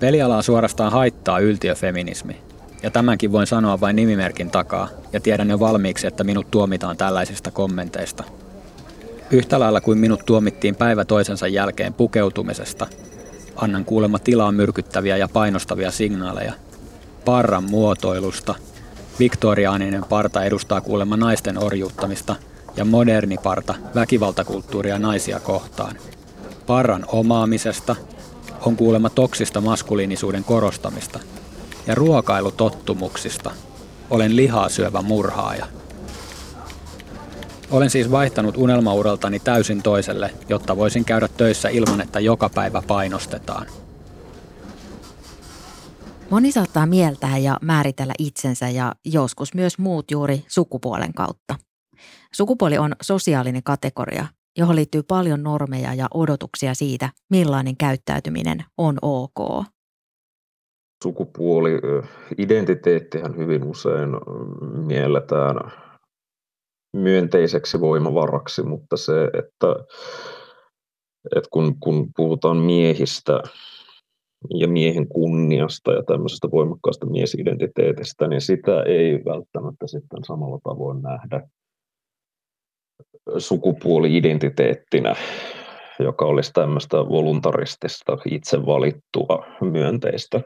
Pelialaa 0.00 0.42
suorastaan 0.42 0.92
haittaa 0.92 1.38
yltiöfeminismi, 1.38 2.36
ja 2.82 2.90
tämänkin 2.90 3.32
voin 3.32 3.46
sanoa 3.46 3.80
vain 3.80 3.96
nimimerkin 3.96 4.50
takaa, 4.50 4.88
ja 5.12 5.20
tiedän 5.20 5.50
jo 5.50 5.60
valmiiksi, 5.60 6.06
että 6.06 6.24
minut 6.24 6.50
tuomitaan 6.50 6.96
tällaisista 6.96 7.50
kommenteista. 7.50 8.24
Yhtä 9.30 9.60
lailla 9.60 9.80
kuin 9.80 9.98
minut 9.98 10.26
tuomittiin 10.26 10.74
päivä 10.74 11.04
toisensa 11.04 11.46
jälkeen 11.46 11.94
pukeutumisesta, 11.94 12.86
annan 13.56 13.84
kuulemma 13.84 14.18
tilaa 14.18 14.52
myrkyttäviä 14.52 15.16
ja 15.16 15.28
painostavia 15.28 15.90
signaaleja, 15.90 16.52
parran 17.24 17.64
muotoilusta, 17.64 18.54
Viktoriaaninen 19.18 20.04
parta 20.04 20.44
edustaa 20.44 20.80
kuulemma 20.80 21.16
naisten 21.16 21.62
orjuuttamista 21.62 22.36
ja 22.76 22.84
moderni 22.84 23.36
parta 23.42 23.74
väkivaltakulttuuria 23.94 24.98
naisia 24.98 25.40
kohtaan. 25.40 25.96
Parran 26.66 27.04
omaamisesta 27.08 27.96
on 28.60 28.76
kuulemma 28.76 29.10
toksista 29.10 29.60
maskuliinisuuden 29.60 30.44
korostamista 30.44 31.20
ja 31.86 31.94
ruokailutottumuksista 31.94 33.50
olen 34.10 34.36
lihaa 34.36 34.68
syövä 34.68 35.02
murhaaja. 35.02 35.66
Olen 37.70 37.90
siis 37.90 38.10
vaihtanut 38.10 38.56
unelmauraltani 38.56 39.40
täysin 39.40 39.82
toiselle, 39.82 40.30
jotta 40.48 40.76
voisin 40.76 41.04
käydä 41.04 41.28
töissä 41.28 41.68
ilman, 41.68 42.00
että 42.00 42.20
joka 42.20 42.48
päivä 42.48 42.82
painostetaan. 42.86 43.66
Moni 46.30 46.52
saattaa 46.52 46.86
mieltää 46.86 47.38
ja 47.38 47.58
määritellä 47.62 48.14
itsensä 48.18 48.68
ja 48.68 48.94
joskus 49.04 49.54
myös 49.54 49.78
muut 49.78 50.10
juuri 50.10 50.44
sukupuolen 50.48 51.14
kautta. 51.14 51.54
Sukupuoli 52.32 52.78
on 52.78 52.92
sosiaalinen 53.02 53.62
kategoria, 53.62 54.26
johon 54.58 54.76
liittyy 54.76 55.02
paljon 55.02 55.42
normeja 55.42 55.94
ja 55.94 56.06
odotuksia 56.14 56.74
siitä, 56.74 57.10
millainen 57.30 57.76
käyttäytyminen 57.76 58.64
on 58.78 58.98
ok. 59.02 59.64
Sukupuoli, 61.02 61.70
identiteettihän 62.38 63.36
hyvin 63.36 63.64
usein 63.64 64.10
mielletään 64.86 65.56
myönteiseksi 66.96 67.80
voimavaraksi, 67.80 68.62
mutta 68.62 68.96
se, 68.96 69.24
että, 69.24 69.66
että 71.36 71.48
kun, 71.50 71.80
kun 71.80 72.08
puhutaan 72.16 72.56
miehistä 72.56 73.42
ja 74.54 74.68
miehen 74.68 75.08
kunniasta 75.08 75.92
ja 75.92 76.02
tämmöisestä 76.02 76.48
voimakkaasta 76.50 77.06
miesidentiteetistä, 77.06 78.28
niin 78.28 78.40
sitä 78.40 78.82
ei 78.82 79.24
välttämättä 79.24 79.86
sitten 79.86 80.24
samalla 80.24 80.58
tavoin 80.64 81.02
nähdä 81.02 81.48
sukupuoli-identiteettinä, 83.38 85.14
joka 85.98 86.24
olisi 86.24 86.52
tämmöistä 86.52 86.96
voluntaristista, 86.96 88.18
itse 88.30 88.66
valittua, 88.66 89.46
myönteistä 89.60 90.40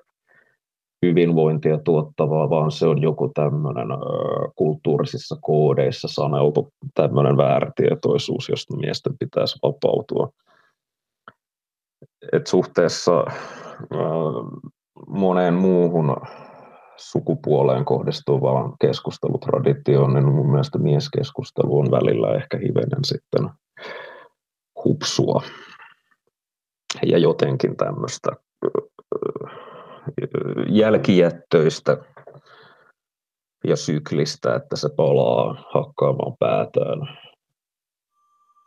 hyvinvointia 1.07 1.79
tuottavaa, 1.79 2.51
vaan 2.51 2.71
se 2.71 2.87
on 2.87 3.03
joku 3.03 3.29
tämmöinen 3.35 3.89
kulttuurisissa 4.55 5.37
koodeissa 5.41 6.09
saneltu 6.09 6.73
tämmöinen 6.95 7.37
väärtietoisuus, 7.37 8.49
josta 8.49 8.77
miesten 8.77 9.19
pitäisi 9.19 9.59
vapautua. 9.63 10.29
Et 12.33 12.47
suhteessa 12.47 13.25
moneen 15.07 15.55
muuhun 15.55 16.17
sukupuoleen 17.01 17.85
kohdistuvaan 17.85 18.73
keskustelutraditioon, 18.81 20.15
niin 20.15 20.25
mun 20.25 20.51
mielestä 20.51 20.79
mieskeskustelu 20.79 21.79
on 21.79 21.91
välillä 21.91 22.35
ehkä 22.35 22.59
hivenen 22.59 23.05
sitten 23.05 23.51
hupsua 24.85 25.43
ja 27.07 27.19
jotenkin 27.19 27.77
tämmöistä 27.77 28.31
jälkijättöistä 30.69 31.97
ja 33.65 33.77
syklistä, 33.77 34.55
että 34.55 34.77
se 34.77 34.89
palaa 34.97 35.65
hakkaamaan 35.75 36.37
päätään 36.39 37.19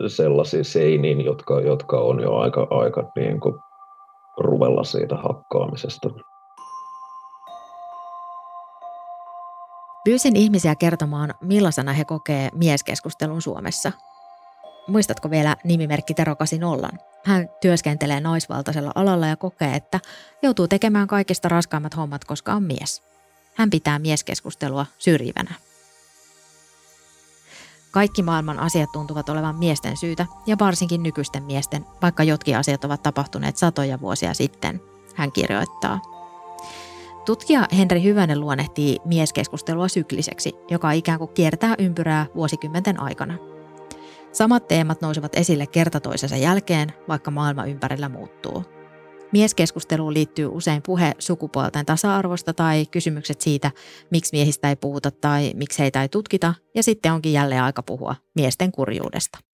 sellaisiin 0.07 0.65
seiniin, 0.65 1.25
jotka, 1.25 1.61
jotka 1.61 1.99
on 1.99 2.19
jo 2.19 2.35
aika, 2.35 2.67
aika 2.69 3.11
niin 3.15 3.39
kuin 3.39 3.55
ruvella 4.37 4.83
siitä 4.83 5.15
hakkaamisesta. 5.15 6.09
Pyysin 10.03 10.35
ihmisiä 10.35 10.75
kertomaan, 10.75 11.33
millaisena 11.41 11.93
he 11.93 12.05
kokee 12.05 12.49
mieskeskustelun 12.53 13.41
Suomessa. 13.41 13.91
Muistatko 14.87 15.29
vielä 15.29 15.55
nimimerkki 15.63 16.13
Terokasi 16.13 16.57
Nollan? 16.57 16.99
Hän 17.25 17.49
työskentelee 17.61 18.19
naisvaltaisella 18.19 18.91
alalla 18.95 19.27
ja 19.27 19.35
kokee, 19.35 19.75
että 19.75 19.99
joutuu 20.41 20.67
tekemään 20.67 21.07
kaikista 21.07 21.49
raskaimmat 21.49 21.97
hommat, 21.97 22.25
koska 22.25 22.53
on 22.53 22.63
mies. 22.63 23.03
Hän 23.55 23.69
pitää 23.69 23.99
mieskeskustelua 23.99 24.85
syrjivänä. 24.97 25.53
Kaikki 27.91 28.23
maailman 28.23 28.59
asiat 28.59 28.91
tuntuvat 28.91 29.29
olevan 29.29 29.55
miesten 29.55 29.97
syytä 29.97 30.25
ja 30.45 30.55
varsinkin 30.59 31.03
nykyisten 31.03 31.43
miesten, 31.43 31.85
vaikka 32.01 32.23
jotkin 32.23 32.57
asiat 32.57 32.85
ovat 32.85 33.03
tapahtuneet 33.03 33.57
satoja 33.57 34.01
vuosia 34.01 34.33
sitten, 34.33 34.81
hän 35.15 35.31
kirjoittaa. 35.31 36.12
Tutkija 37.25 37.67
Henri 37.77 38.03
Hyvänen 38.03 38.39
luonnehtii 38.39 38.97
mieskeskustelua 39.05 39.87
sykliseksi, 39.87 40.53
joka 40.69 40.91
ikään 40.91 41.19
kuin 41.19 41.33
kiertää 41.33 41.75
ympyrää 41.79 42.25
vuosikymmenten 42.35 42.99
aikana– 42.99 43.37
Samat 44.33 44.67
teemat 44.67 45.01
nousevat 45.01 45.35
esille 45.35 45.67
kerta 45.67 45.99
toisensa 45.99 46.37
jälkeen, 46.37 46.93
vaikka 47.07 47.31
maailma 47.31 47.65
ympärillä 47.65 48.09
muuttuu. 48.09 48.63
Mieskeskusteluun 49.31 50.13
liittyy 50.13 50.45
usein 50.45 50.81
puhe 50.85 51.13
sukupuolten 51.19 51.85
tasa-arvosta 51.85 52.53
tai 52.53 52.85
kysymykset 52.85 53.41
siitä, 53.41 53.71
miksi 54.11 54.29
miehistä 54.33 54.69
ei 54.69 54.75
puhuta 54.75 55.11
tai 55.11 55.51
miksi 55.55 55.79
heitä 55.79 56.01
ei 56.01 56.09
tutkita, 56.09 56.53
ja 56.75 56.83
sitten 56.83 57.13
onkin 57.13 57.33
jälleen 57.33 57.63
aika 57.63 57.83
puhua 57.83 58.15
miesten 58.35 58.71
kurjuudesta. 58.71 59.52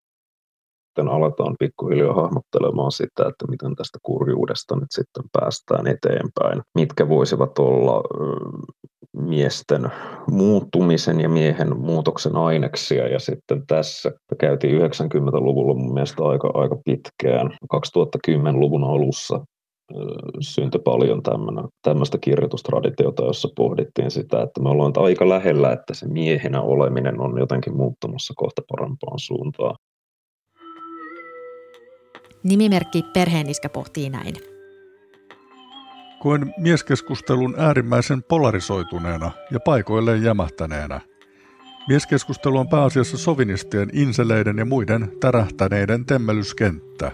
Sitten 0.98 1.14
aletaan 1.14 1.56
pikkuhiljaa 1.60 2.14
hahmottelemaan 2.14 2.92
sitä, 2.92 3.28
että 3.28 3.48
miten 3.50 3.76
tästä 3.76 4.00
kurjuudesta 4.04 4.76
nyt 4.76 4.88
sitten 4.90 5.24
päästään 5.32 5.88
eteenpäin. 5.88 6.62
Mitkä 6.76 7.10
voisivat 7.10 7.60
olla 7.60 8.04
miesten 9.18 9.92
muuttumisen 10.32 11.20
ja 11.20 11.30
miehen 11.30 11.80
muutoksen 11.80 12.36
aineksia. 12.36 13.08
Ja 13.08 13.20
sitten 13.20 13.68
tässä 13.68 14.12
käytiin 14.40 14.82
90-luvulla 14.82 15.74
mun 15.74 15.94
mielestä 15.94 16.24
aika, 16.24 16.52
aika 16.54 16.78
pitkään. 16.86 17.58
2010-luvun 17.76 18.84
alussa 18.84 19.46
syntyi 20.40 20.82
paljon 20.82 21.22
tämmöistä 21.84 22.18
kirjoitustraditiota, 22.18 23.26
jossa 23.26 23.50
pohdittiin 23.58 24.12
sitä, 24.12 24.42
että 24.42 24.62
me 24.62 24.70
ollaan 24.70 24.94
aika 24.96 25.30
lähellä, 25.30 25.72
että 25.72 25.94
se 25.94 26.08
miehenä 26.08 26.62
oleminen 26.62 27.22
on 27.22 27.40
jotenkin 27.40 27.78
muuttumassa 27.78 28.34
kohta 28.38 28.62
parempaan 28.70 29.20
suuntaan. 29.20 29.76
Nimimerkki 32.44 33.04
Perheeniskä 33.14 33.70
pohtii 33.70 34.10
näin. 34.10 34.36
Koen 36.20 36.54
mieskeskustelun 36.58 37.56
äärimmäisen 37.58 38.24
polarisoituneena 38.24 39.32
ja 39.52 39.60
paikoilleen 39.60 40.24
jämähtäneenä. 40.24 41.02
Mieskeskustelu 41.88 42.58
on 42.58 42.70
pääasiassa 42.70 43.18
sovinistien, 43.18 43.90
inseleiden 43.94 44.58
ja 44.58 44.66
muiden 44.66 45.12
tärähtäneiden 45.20 46.06
temmelyskenttä. 46.06 47.12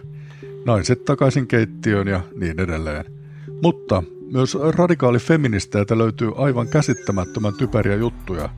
Naiset 0.65 1.05
takaisin 1.05 1.47
keittiöön 1.47 2.07
ja 2.07 2.21
niin 2.35 2.59
edelleen. 2.59 3.05
Mutta 3.61 4.03
myös 4.31 4.57
radikaalifeministeiltä 4.77 5.97
löytyy 5.97 6.31
aivan 6.35 6.67
käsittämättömän 6.67 7.53
typeriä 7.53 7.95
juttuja. 7.95 8.49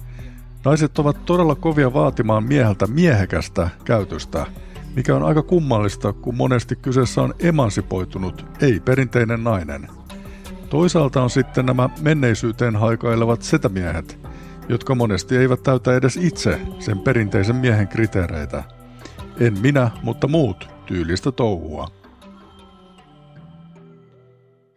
Naiset 0.65 0.99
ovat 0.99 1.25
todella 1.25 1.55
kovia 1.55 1.93
vaatimaan 1.93 2.43
mieheltä 2.43 2.87
miehekästä 2.87 3.69
käytöstä, 3.85 4.45
mikä 4.95 5.15
on 5.15 5.23
aika 5.23 5.43
kummallista, 5.43 6.13
kun 6.13 6.35
monesti 6.35 6.75
kyseessä 6.75 7.21
on 7.21 7.33
emansipoitunut, 7.39 8.45
ei 8.61 8.79
perinteinen 8.79 9.43
nainen. 9.43 9.87
Toisaalta 10.69 11.23
on 11.23 11.29
sitten 11.29 11.65
nämä 11.65 11.89
menneisyyteen 12.01 12.75
haikailevat 12.75 13.41
setämiehet, 13.41 14.19
jotka 14.69 14.95
monesti 14.95 15.37
eivät 15.37 15.63
täytä 15.63 15.95
edes 15.95 16.17
itse 16.17 16.61
sen 16.79 16.99
perinteisen 16.99 17.55
miehen 17.55 17.87
kriteereitä. 17.87 18.63
En 19.39 19.59
minä, 19.59 19.91
mutta 20.03 20.27
muut 20.27 20.69
tyylistä 20.85 21.31
touhua. 21.31 21.87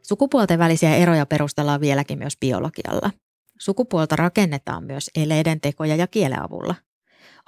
Sukupuolten 0.03 0.59
välisiä 0.59 0.97
eroja 0.97 1.27
perustellaan 1.27 1.81
vieläkin 1.81 2.19
myös 2.19 2.37
biologialla. 2.41 3.11
Sukupuolta 3.59 4.17
rakennetaan 4.17 4.85
myös 4.85 5.11
eleiden, 5.17 5.61
tekoja 5.61 5.97
ja 5.97 6.07
kielen 6.07 6.43
avulla. 6.43 6.75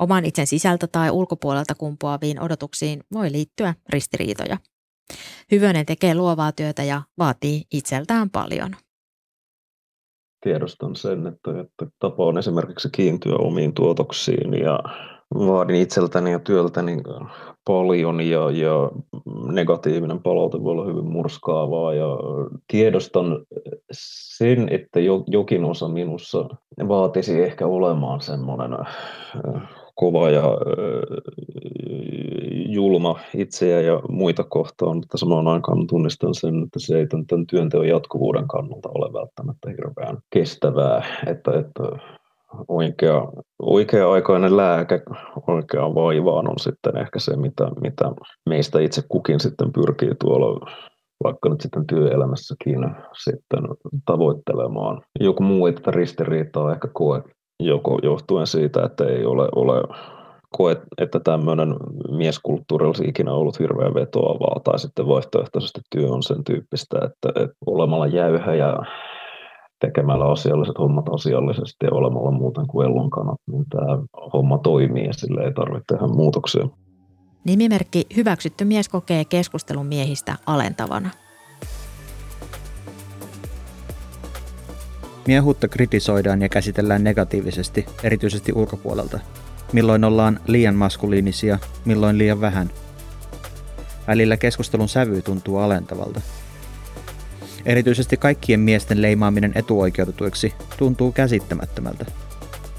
Oman 0.00 0.24
itsen 0.24 0.46
sisältä 0.46 0.86
tai 0.86 1.10
ulkopuolelta 1.10 1.74
kumpuaviin 1.74 2.42
odotuksiin 2.42 3.00
voi 3.12 3.32
liittyä 3.32 3.74
ristiriitoja. 3.88 4.56
Hyvönen 5.50 5.86
tekee 5.86 6.14
luovaa 6.14 6.52
työtä 6.52 6.82
ja 6.82 7.02
vaatii 7.18 7.62
itseltään 7.72 8.30
paljon. 8.30 8.70
Tiedostan 10.44 10.96
sen, 10.96 11.26
että, 11.26 11.60
että 11.60 11.86
tapa 11.98 12.24
on 12.24 12.38
esimerkiksi 12.38 12.88
kiintyä 12.92 13.36
omiin 13.36 13.74
tuotoksiin 13.74 14.54
ja 14.54 14.80
vaadin 15.34 15.76
itseltäni 15.76 16.32
ja 16.32 16.38
työltäni 16.38 16.96
paljon 17.66 18.20
ja, 18.20 18.50
ja 18.50 18.90
negatiivinen 19.52 20.22
palaute 20.22 20.62
voi 20.62 20.72
olla 20.72 20.84
hyvin 20.84 21.12
murskaavaa 21.12 21.94
ja 21.94 22.06
tiedostan 22.68 23.46
sen, 23.92 24.68
että 24.68 25.00
jokin 25.26 25.64
osa 25.64 25.88
minussa 25.88 26.48
vaatisi 26.88 27.42
ehkä 27.42 27.66
olemaan 27.66 28.20
semmoinen 28.20 28.70
kova 29.94 30.30
ja 30.30 30.42
julma 32.66 33.20
itseä 33.34 33.80
ja 33.80 34.00
muita 34.08 34.44
kohtaan, 34.44 34.96
mutta 34.96 35.18
samaan 35.18 35.48
aikaan 35.48 35.86
tunnistan 35.86 36.34
sen, 36.34 36.62
että 36.62 36.78
se 36.78 36.98
ei 36.98 37.06
tämän 37.06 37.46
työnteon 37.46 37.88
jatkuvuuden 37.88 38.48
kannalta 38.48 38.88
ole 38.94 39.12
välttämättä 39.12 39.70
hirveän 39.70 40.18
kestävää, 40.30 41.04
että, 41.26 41.50
että 41.58 41.82
oikea, 42.68 43.28
oikea-aikainen 43.62 44.56
lääke 44.56 45.02
oikeaan 45.48 45.94
vaivaan 45.94 46.50
on 46.50 46.58
sitten 46.58 46.96
ehkä 46.96 47.18
se, 47.18 47.36
mitä, 47.36 47.70
mitä 47.80 48.04
meistä 48.48 48.80
itse 48.80 49.02
kukin 49.08 49.40
sitten 49.40 49.72
pyrkii 49.72 50.12
tuolla 50.20 50.70
vaikka 51.24 51.48
nyt 51.48 51.60
sitten 51.60 51.86
työelämässäkin 51.86 52.78
sitten 53.24 53.60
tavoittelemaan. 54.06 55.02
Joku 55.20 55.42
muu 55.42 55.66
ei 55.66 55.72
tätä 55.72 55.90
ristiriitaa 55.90 56.72
ehkä 56.72 56.88
koe 56.92 57.22
joko 57.60 57.98
johtuen 58.02 58.46
siitä, 58.46 58.84
että 58.84 59.04
ei 59.04 59.24
ole, 59.24 59.48
ole 59.54 59.82
koe, 60.50 60.76
että 60.98 61.20
tämmöinen 61.20 61.76
mieskulttuuri 62.10 62.86
olisi 62.86 63.04
ikinä 63.04 63.32
ollut 63.32 63.58
hirveän 63.58 63.94
vetoavaa, 63.94 64.60
tai 64.64 64.78
sitten 64.78 65.08
vaihtoehtoisesti 65.08 65.80
työ 65.90 66.08
on 66.08 66.22
sen 66.22 66.44
tyyppistä, 66.44 66.96
että, 66.96 67.42
että 67.42 67.56
olemalla 67.66 68.06
jäyhä 68.06 68.54
ja 68.54 68.78
tekemällä 69.80 70.24
asialliset 70.24 70.78
hommat 70.78 71.04
asiallisesti 71.14 71.86
ja 71.86 71.92
olemalla 71.92 72.30
muuten 72.30 72.66
kuin 72.66 72.86
ellonkanat, 72.86 73.38
niin 73.50 73.64
tämä 73.70 73.98
homma 74.32 74.58
toimii 74.58 75.06
ja 75.06 75.12
sille 75.12 75.44
ei 75.44 75.52
tarvitse 75.52 75.84
tehdä 75.88 76.06
muutoksia. 76.06 76.68
Nimimerkki 77.44 78.06
Hyväksytty 78.16 78.64
mies 78.64 78.88
kokee 78.88 79.24
keskustelun 79.24 79.86
miehistä 79.86 80.34
alentavana. 80.46 81.10
Miehuutta 85.26 85.68
kritisoidaan 85.68 86.42
ja 86.42 86.48
käsitellään 86.48 87.04
negatiivisesti, 87.04 87.86
erityisesti 88.02 88.52
ulkopuolelta. 88.52 89.20
Milloin 89.72 90.04
ollaan 90.04 90.40
liian 90.46 90.74
maskuliinisia, 90.74 91.58
milloin 91.84 92.18
liian 92.18 92.40
vähän. 92.40 92.70
Välillä 94.06 94.36
keskustelun 94.36 94.88
sävy 94.88 95.22
tuntuu 95.22 95.58
alentavalta. 95.58 96.20
Erityisesti 97.64 98.16
kaikkien 98.16 98.60
miesten 98.60 99.02
leimaaminen 99.02 99.52
etuoikeutetuiksi 99.54 100.54
tuntuu 100.76 101.12
käsittämättömältä. 101.12 102.06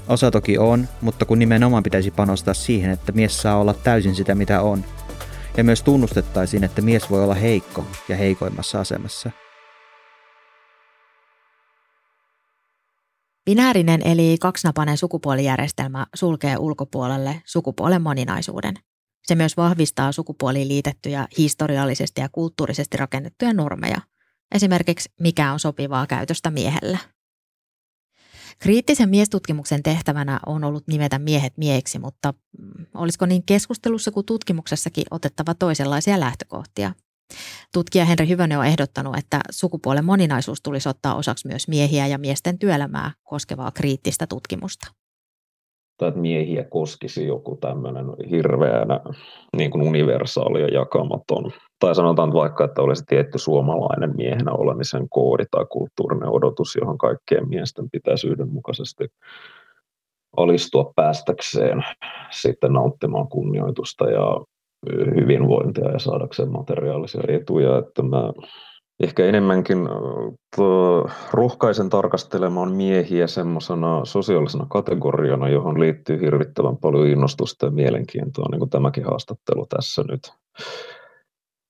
Osa 0.08 0.30
toki 0.30 0.58
on, 0.58 0.88
mutta 1.00 1.24
kun 1.24 1.38
nimenomaan 1.38 1.82
pitäisi 1.82 2.10
panostaa 2.10 2.54
siihen, 2.54 2.90
että 2.90 3.12
mies 3.12 3.42
saa 3.42 3.56
olla 3.56 3.74
täysin 3.74 4.14
sitä 4.14 4.34
mitä 4.34 4.62
on. 4.62 4.84
Ja 5.56 5.64
myös 5.64 5.82
tunnustettaisiin, 5.82 6.64
että 6.64 6.82
mies 6.82 7.10
voi 7.10 7.24
olla 7.24 7.34
heikko 7.34 7.86
ja 8.08 8.16
heikoimmassa 8.16 8.80
asemassa. 8.80 9.30
Binäärinen 13.44 14.00
eli 14.04 14.36
kaksinapainen 14.40 14.98
sukupuolijärjestelmä 14.98 16.06
sulkee 16.14 16.56
ulkopuolelle 16.58 17.42
sukupuolen 17.44 18.02
moninaisuuden. 18.02 18.74
Se 19.26 19.34
myös 19.34 19.56
vahvistaa 19.56 20.12
sukupuoliin 20.12 20.68
liitettyjä 20.68 21.28
historiallisesti 21.38 22.20
ja 22.20 22.28
kulttuurisesti 22.28 22.96
rakennettuja 22.96 23.52
normeja. 23.52 23.96
Esimerkiksi 24.54 25.08
mikä 25.20 25.52
on 25.52 25.60
sopivaa 25.60 26.06
käytöstä 26.06 26.50
miehellä. 26.50 26.98
Kriittisen 28.58 29.08
miestutkimuksen 29.08 29.82
tehtävänä 29.82 30.40
on 30.46 30.64
ollut 30.64 30.86
nimetä 30.86 31.18
miehet 31.18 31.52
miehiksi, 31.56 31.98
mutta 31.98 32.34
mm, 32.58 32.86
olisiko 32.94 33.26
niin 33.26 33.42
keskustelussa 33.46 34.10
kuin 34.10 34.26
tutkimuksessakin 34.26 35.04
otettava 35.10 35.54
toisenlaisia 35.54 36.20
lähtökohtia? 36.20 36.94
Tutkija 37.74 38.04
Henri 38.04 38.28
Hyvönen 38.28 38.58
on 38.58 38.66
ehdottanut, 38.66 39.18
että 39.18 39.40
sukupuolen 39.50 40.04
moninaisuus 40.04 40.62
tulisi 40.62 40.88
ottaa 40.88 41.14
osaksi 41.14 41.48
myös 41.48 41.68
miehiä 41.68 42.06
ja 42.06 42.18
miesten 42.18 42.58
työelämää 42.58 43.10
koskevaa 43.22 43.70
kriittistä 43.70 44.26
tutkimusta 44.26 44.86
että 46.08 46.20
miehiä 46.20 46.64
koskisi 46.64 47.26
joku 47.26 47.56
tämmöinen 47.56 48.06
hirveänä 48.30 49.00
niin 49.56 49.70
kuin 49.70 49.82
universaali 49.82 50.62
ja 50.62 50.68
jakamaton. 50.68 51.52
Tai 51.78 51.94
sanotaan 51.94 52.32
vaikka, 52.32 52.64
että 52.64 52.82
olisi 52.82 53.04
tietty 53.06 53.38
suomalainen 53.38 54.16
miehenä 54.16 54.52
olemisen 54.52 55.08
koodi 55.08 55.44
tai 55.50 55.66
kulttuurinen 55.70 56.28
odotus, 56.28 56.76
johon 56.80 56.98
kaikkien 56.98 57.48
miesten 57.48 57.90
pitäisi 57.90 58.28
yhdenmukaisesti 58.28 59.04
alistua 60.36 60.92
päästäkseen 60.96 61.84
sitten 62.30 62.72
nauttimaan 62.72 63.28
kunnioitusta 63.28 64.10
ja 64.10 64.40
hyvinvointia 64.90 65.90
ja 65.90 65.98
saadakseen 65.98 66.52
materiaalisia 66.52 67.22
etuja. 67.28 67.78
Että 67.78 68.02
mä 68.02 68.32
ehkä 69.00 69.24
enemmänkin 69.24 69.78
to, 70.56 71.06
rohkaisen 71.32 71.90
tarkastelemaan 71.90 72.72
miehiä 72.72 73.26
semmoisena 73.26 74.04
sosiaalisena 74.04 74.66
kategoriana, 74.70 75.48
johon 75.48 75.80
liittyy 75.80 76.20
hirvittävän 76.20 76.76
paljon 76.76 77.06
innostusta 77.06 77.66
ja 77.66 77.72
mielenkiintoa, 77.72 78.46
niin 78.50 78.58
kuin 78.58 78.70
tämäkin 78.70 79.04
haastattelu 79.04 79.66
tässä 79.66 80.04
nyt 80.10 80.32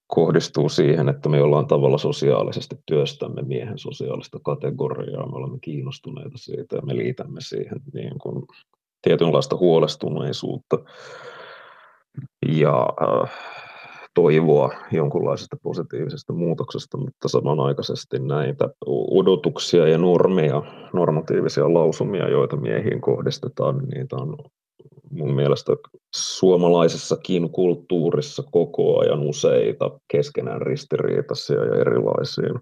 kohdistuu 0.07 0.69
siihen, 0.69 1.09
että 1.09 1.29
me 1.29 1.39
jollain 1.39 1.67
tavalla 1.67 1.99
sosiaalisesti 1.99 2.77
työstämme 2.87 3.43
miehen 3.43 3.79
sosiaalista 3.79 4.39
kategoriaa, 4.45 5.31
me 5.31 5.37
olemme 5.37 5.59
kiinnostuneita 5.61 6.39
siitä 6.39 6.77
ja 6.77 6.83
me 6.83 6.97
liitämme 6.97 7.41
siihen 7.41 7.81
niin 7.95 8.19
kuin 8.23 8.45
tietynlaista 9.03 9.57
huolestuneisuutta. 9.57 10.79
Ja 12.47 12.89
äh, 13.03 13.31
toivoa 14.15 14.71
jonkunlaisesta 14.93 15.57
positiivisesta 15.63 16.33
muutoksesta, 16.33 16.99
mutta 16.99 17.29
samanaikaisesti 17.29 18.19
näitä 18.19 18.69
odotuksia 19.11 19.89
ja 19.89 19.99
normeja, 19.99 20.63
normatiivisia 20.93 21.75
lausumia, 21.75 22.29
joita 22.29 22.57
miehiin 22.57 23.01
kohdistetaan, 23.01 23.79
niin 23.79 23.89
niitä 23.89 24.17
on 24.17 24.37
mun 25.11 25.35
mielestä 25.35 25.73
suomalaisessakin 26.15 27.51
kulttuurissa 27.51 28.43
koko 28.51 29.01
ajan 29.01 29.21
useita 29.21 30.01
keskenään 30.13 30.63
ristiriitaisia 30.63 31.65
ja 31.65 31.81
erilaisia. 31.81 32.61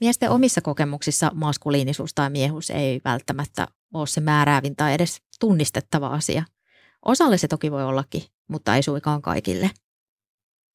Miesten 0.00 0.30
omissa 0.30 0.60
kokemuksissa 0.60 1.30
maskuliinisuus 1.34 2.14
tai 2.14 2.30
miehuus 2.30 2.70
ei 2.70 3.00
välttämättä 3.04 3.66
ole 3.94 4.06
se 4.06 4.20
määräävin 4.20 4.76
tai 4.76 4.94
edes 4.94 5.18
tunnistettava 5.40 6.06
asia. 6.06 6.42
Osalle 7.04 7.38
se 7.38 7.48
toki 7.48 7.70
voi 7.70 7.84
ollakin, 7.84 8.22
mutta 8.48 8.76
ei 8.76 8.82
suikaan 8.82 9.22
kaikille– 9.22 9.70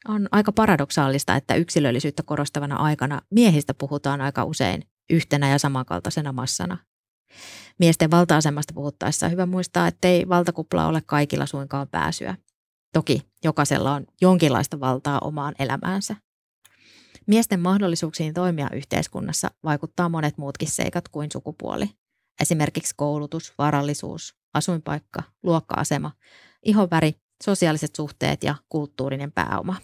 on 0.07 0.27
aika 0.31 0.51
paradoksaalista, 0.51 1.35
että 1.35 1.55
yksilöllisyyttä 1.55 2.23
korostavana 2.23 2.75
aikana 2.75 3.21
miehistä 3.31 3.73
puhutaan 3.73 4.21
aika 4.21 4.43
usein 4.43 4.83
yhtenä 5.09 5.49
ja 5.49 5.59
samankaltaisena 5.59 6.31
massana. 6.31 6.77
Miesten 7.79 8.11
valta-asemasta 8.11 8.73
puhuttaessa 8.73 9.25
on 9.25 9.31
hyvä 9.31 9.45
muistaa, 9.45 9.87
ettei 9.87 10.29
valtakuplaa 10.29 10.87
ole 10.87 11.01
kaikilla 11.05 11.45
suinkaan 11.45 11.87
pääsyä. 11.87 12.37
Toki 12.93 13.21
jokaisella 13.43 13.93
on 13.93 14.05
jonkinlaista 14.21 14.79
valtaa 14.79 15.19
omaan 15.19 15.55
elämäänsä. 15.59 16.15
Miesten 17.27 17.59
mahdollisuuksiin 17.59 18.33
toimia 18.33 18.69
yhteiskunnassa 18.73 19.51
vaikuttaa 19.63 20.09
monet 20.09 20.37
muutkin 20.37 20.71
seikat 20.71 21.09
kuin 21.09 21.31
sukupuoli. 21.31 21.89
Esimerkiksi 22.41 22.93
koulutus, 22.97 23.53
varallisuus, 23.57 24.35
asuinpaikka, 24.57 25.23
luokka-asema, 25.43 26.11
ihonväri, 26.65 27.13
sosiaaliset 27.43 27.95
suhteet 27.95 28.43
ja 28.43 28.55
kulttuurinen 28.69 29.31
pääoma. 29.31 29.75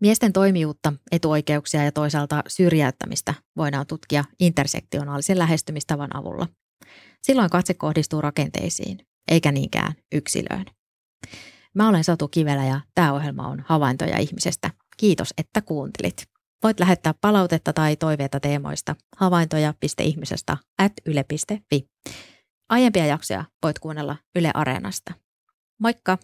Miesten 0.00 0.32
toimijuutta, 0.32 0.92
etuoikeuksia 1.12 1.84
ja 1.84 1.92
toisaalta 1.92 2.42
syrjäyttämistä 2.48 3.34
voidaan 3.56 3.86
tutkia 3.86 4.24
intersektionaalisen 4.40 5.38
lähestymistavan 5.38 6.16
avulla. 6.16 6.48
Silloin 7.22 7.50
katse 7.50 7.74
kohdistuu 7.74 8.20
rakenteisiin, 8.20 8.98
eikä 9.28 9.52
niinkään 9.52 9.92
yksilöön. 10.14 10.64
Mä 11.74 11.88
olen 11.88 12.04
Satu 12.04 12.28
Kivelä 12.28 12.64
ja 12.64 12.80
tämä 12.94 13.12
ohjelma 13.12 13.48
on 13.48 13.64
Havaintoja 13.66 14.18
ihmisestä. 14.18 14.70
Kiitos, 14.96 15.34
että 15.38 15.62
kuuntelit. 15.62 16.26
Voit 16.62 16.80
lähettää 16.80 17.14
palautetta 17.20 17.72
tai 17.72 17.96
toiveita 17.96 18.40
teemoista 18.40 18.96
havaintoja.ihmisestä 19.16 20.56
at 20.78 20.92
yle.fi. 21.06 21.86
Aiempia 22.68 23.06
jaksoja 23.06 23.44
voit 23.62 23.78
kuunnella 23.78 24.16
Yle 24.36 24.50
Areenasta. 24.54 25.14
Moikka! 25.78 26.18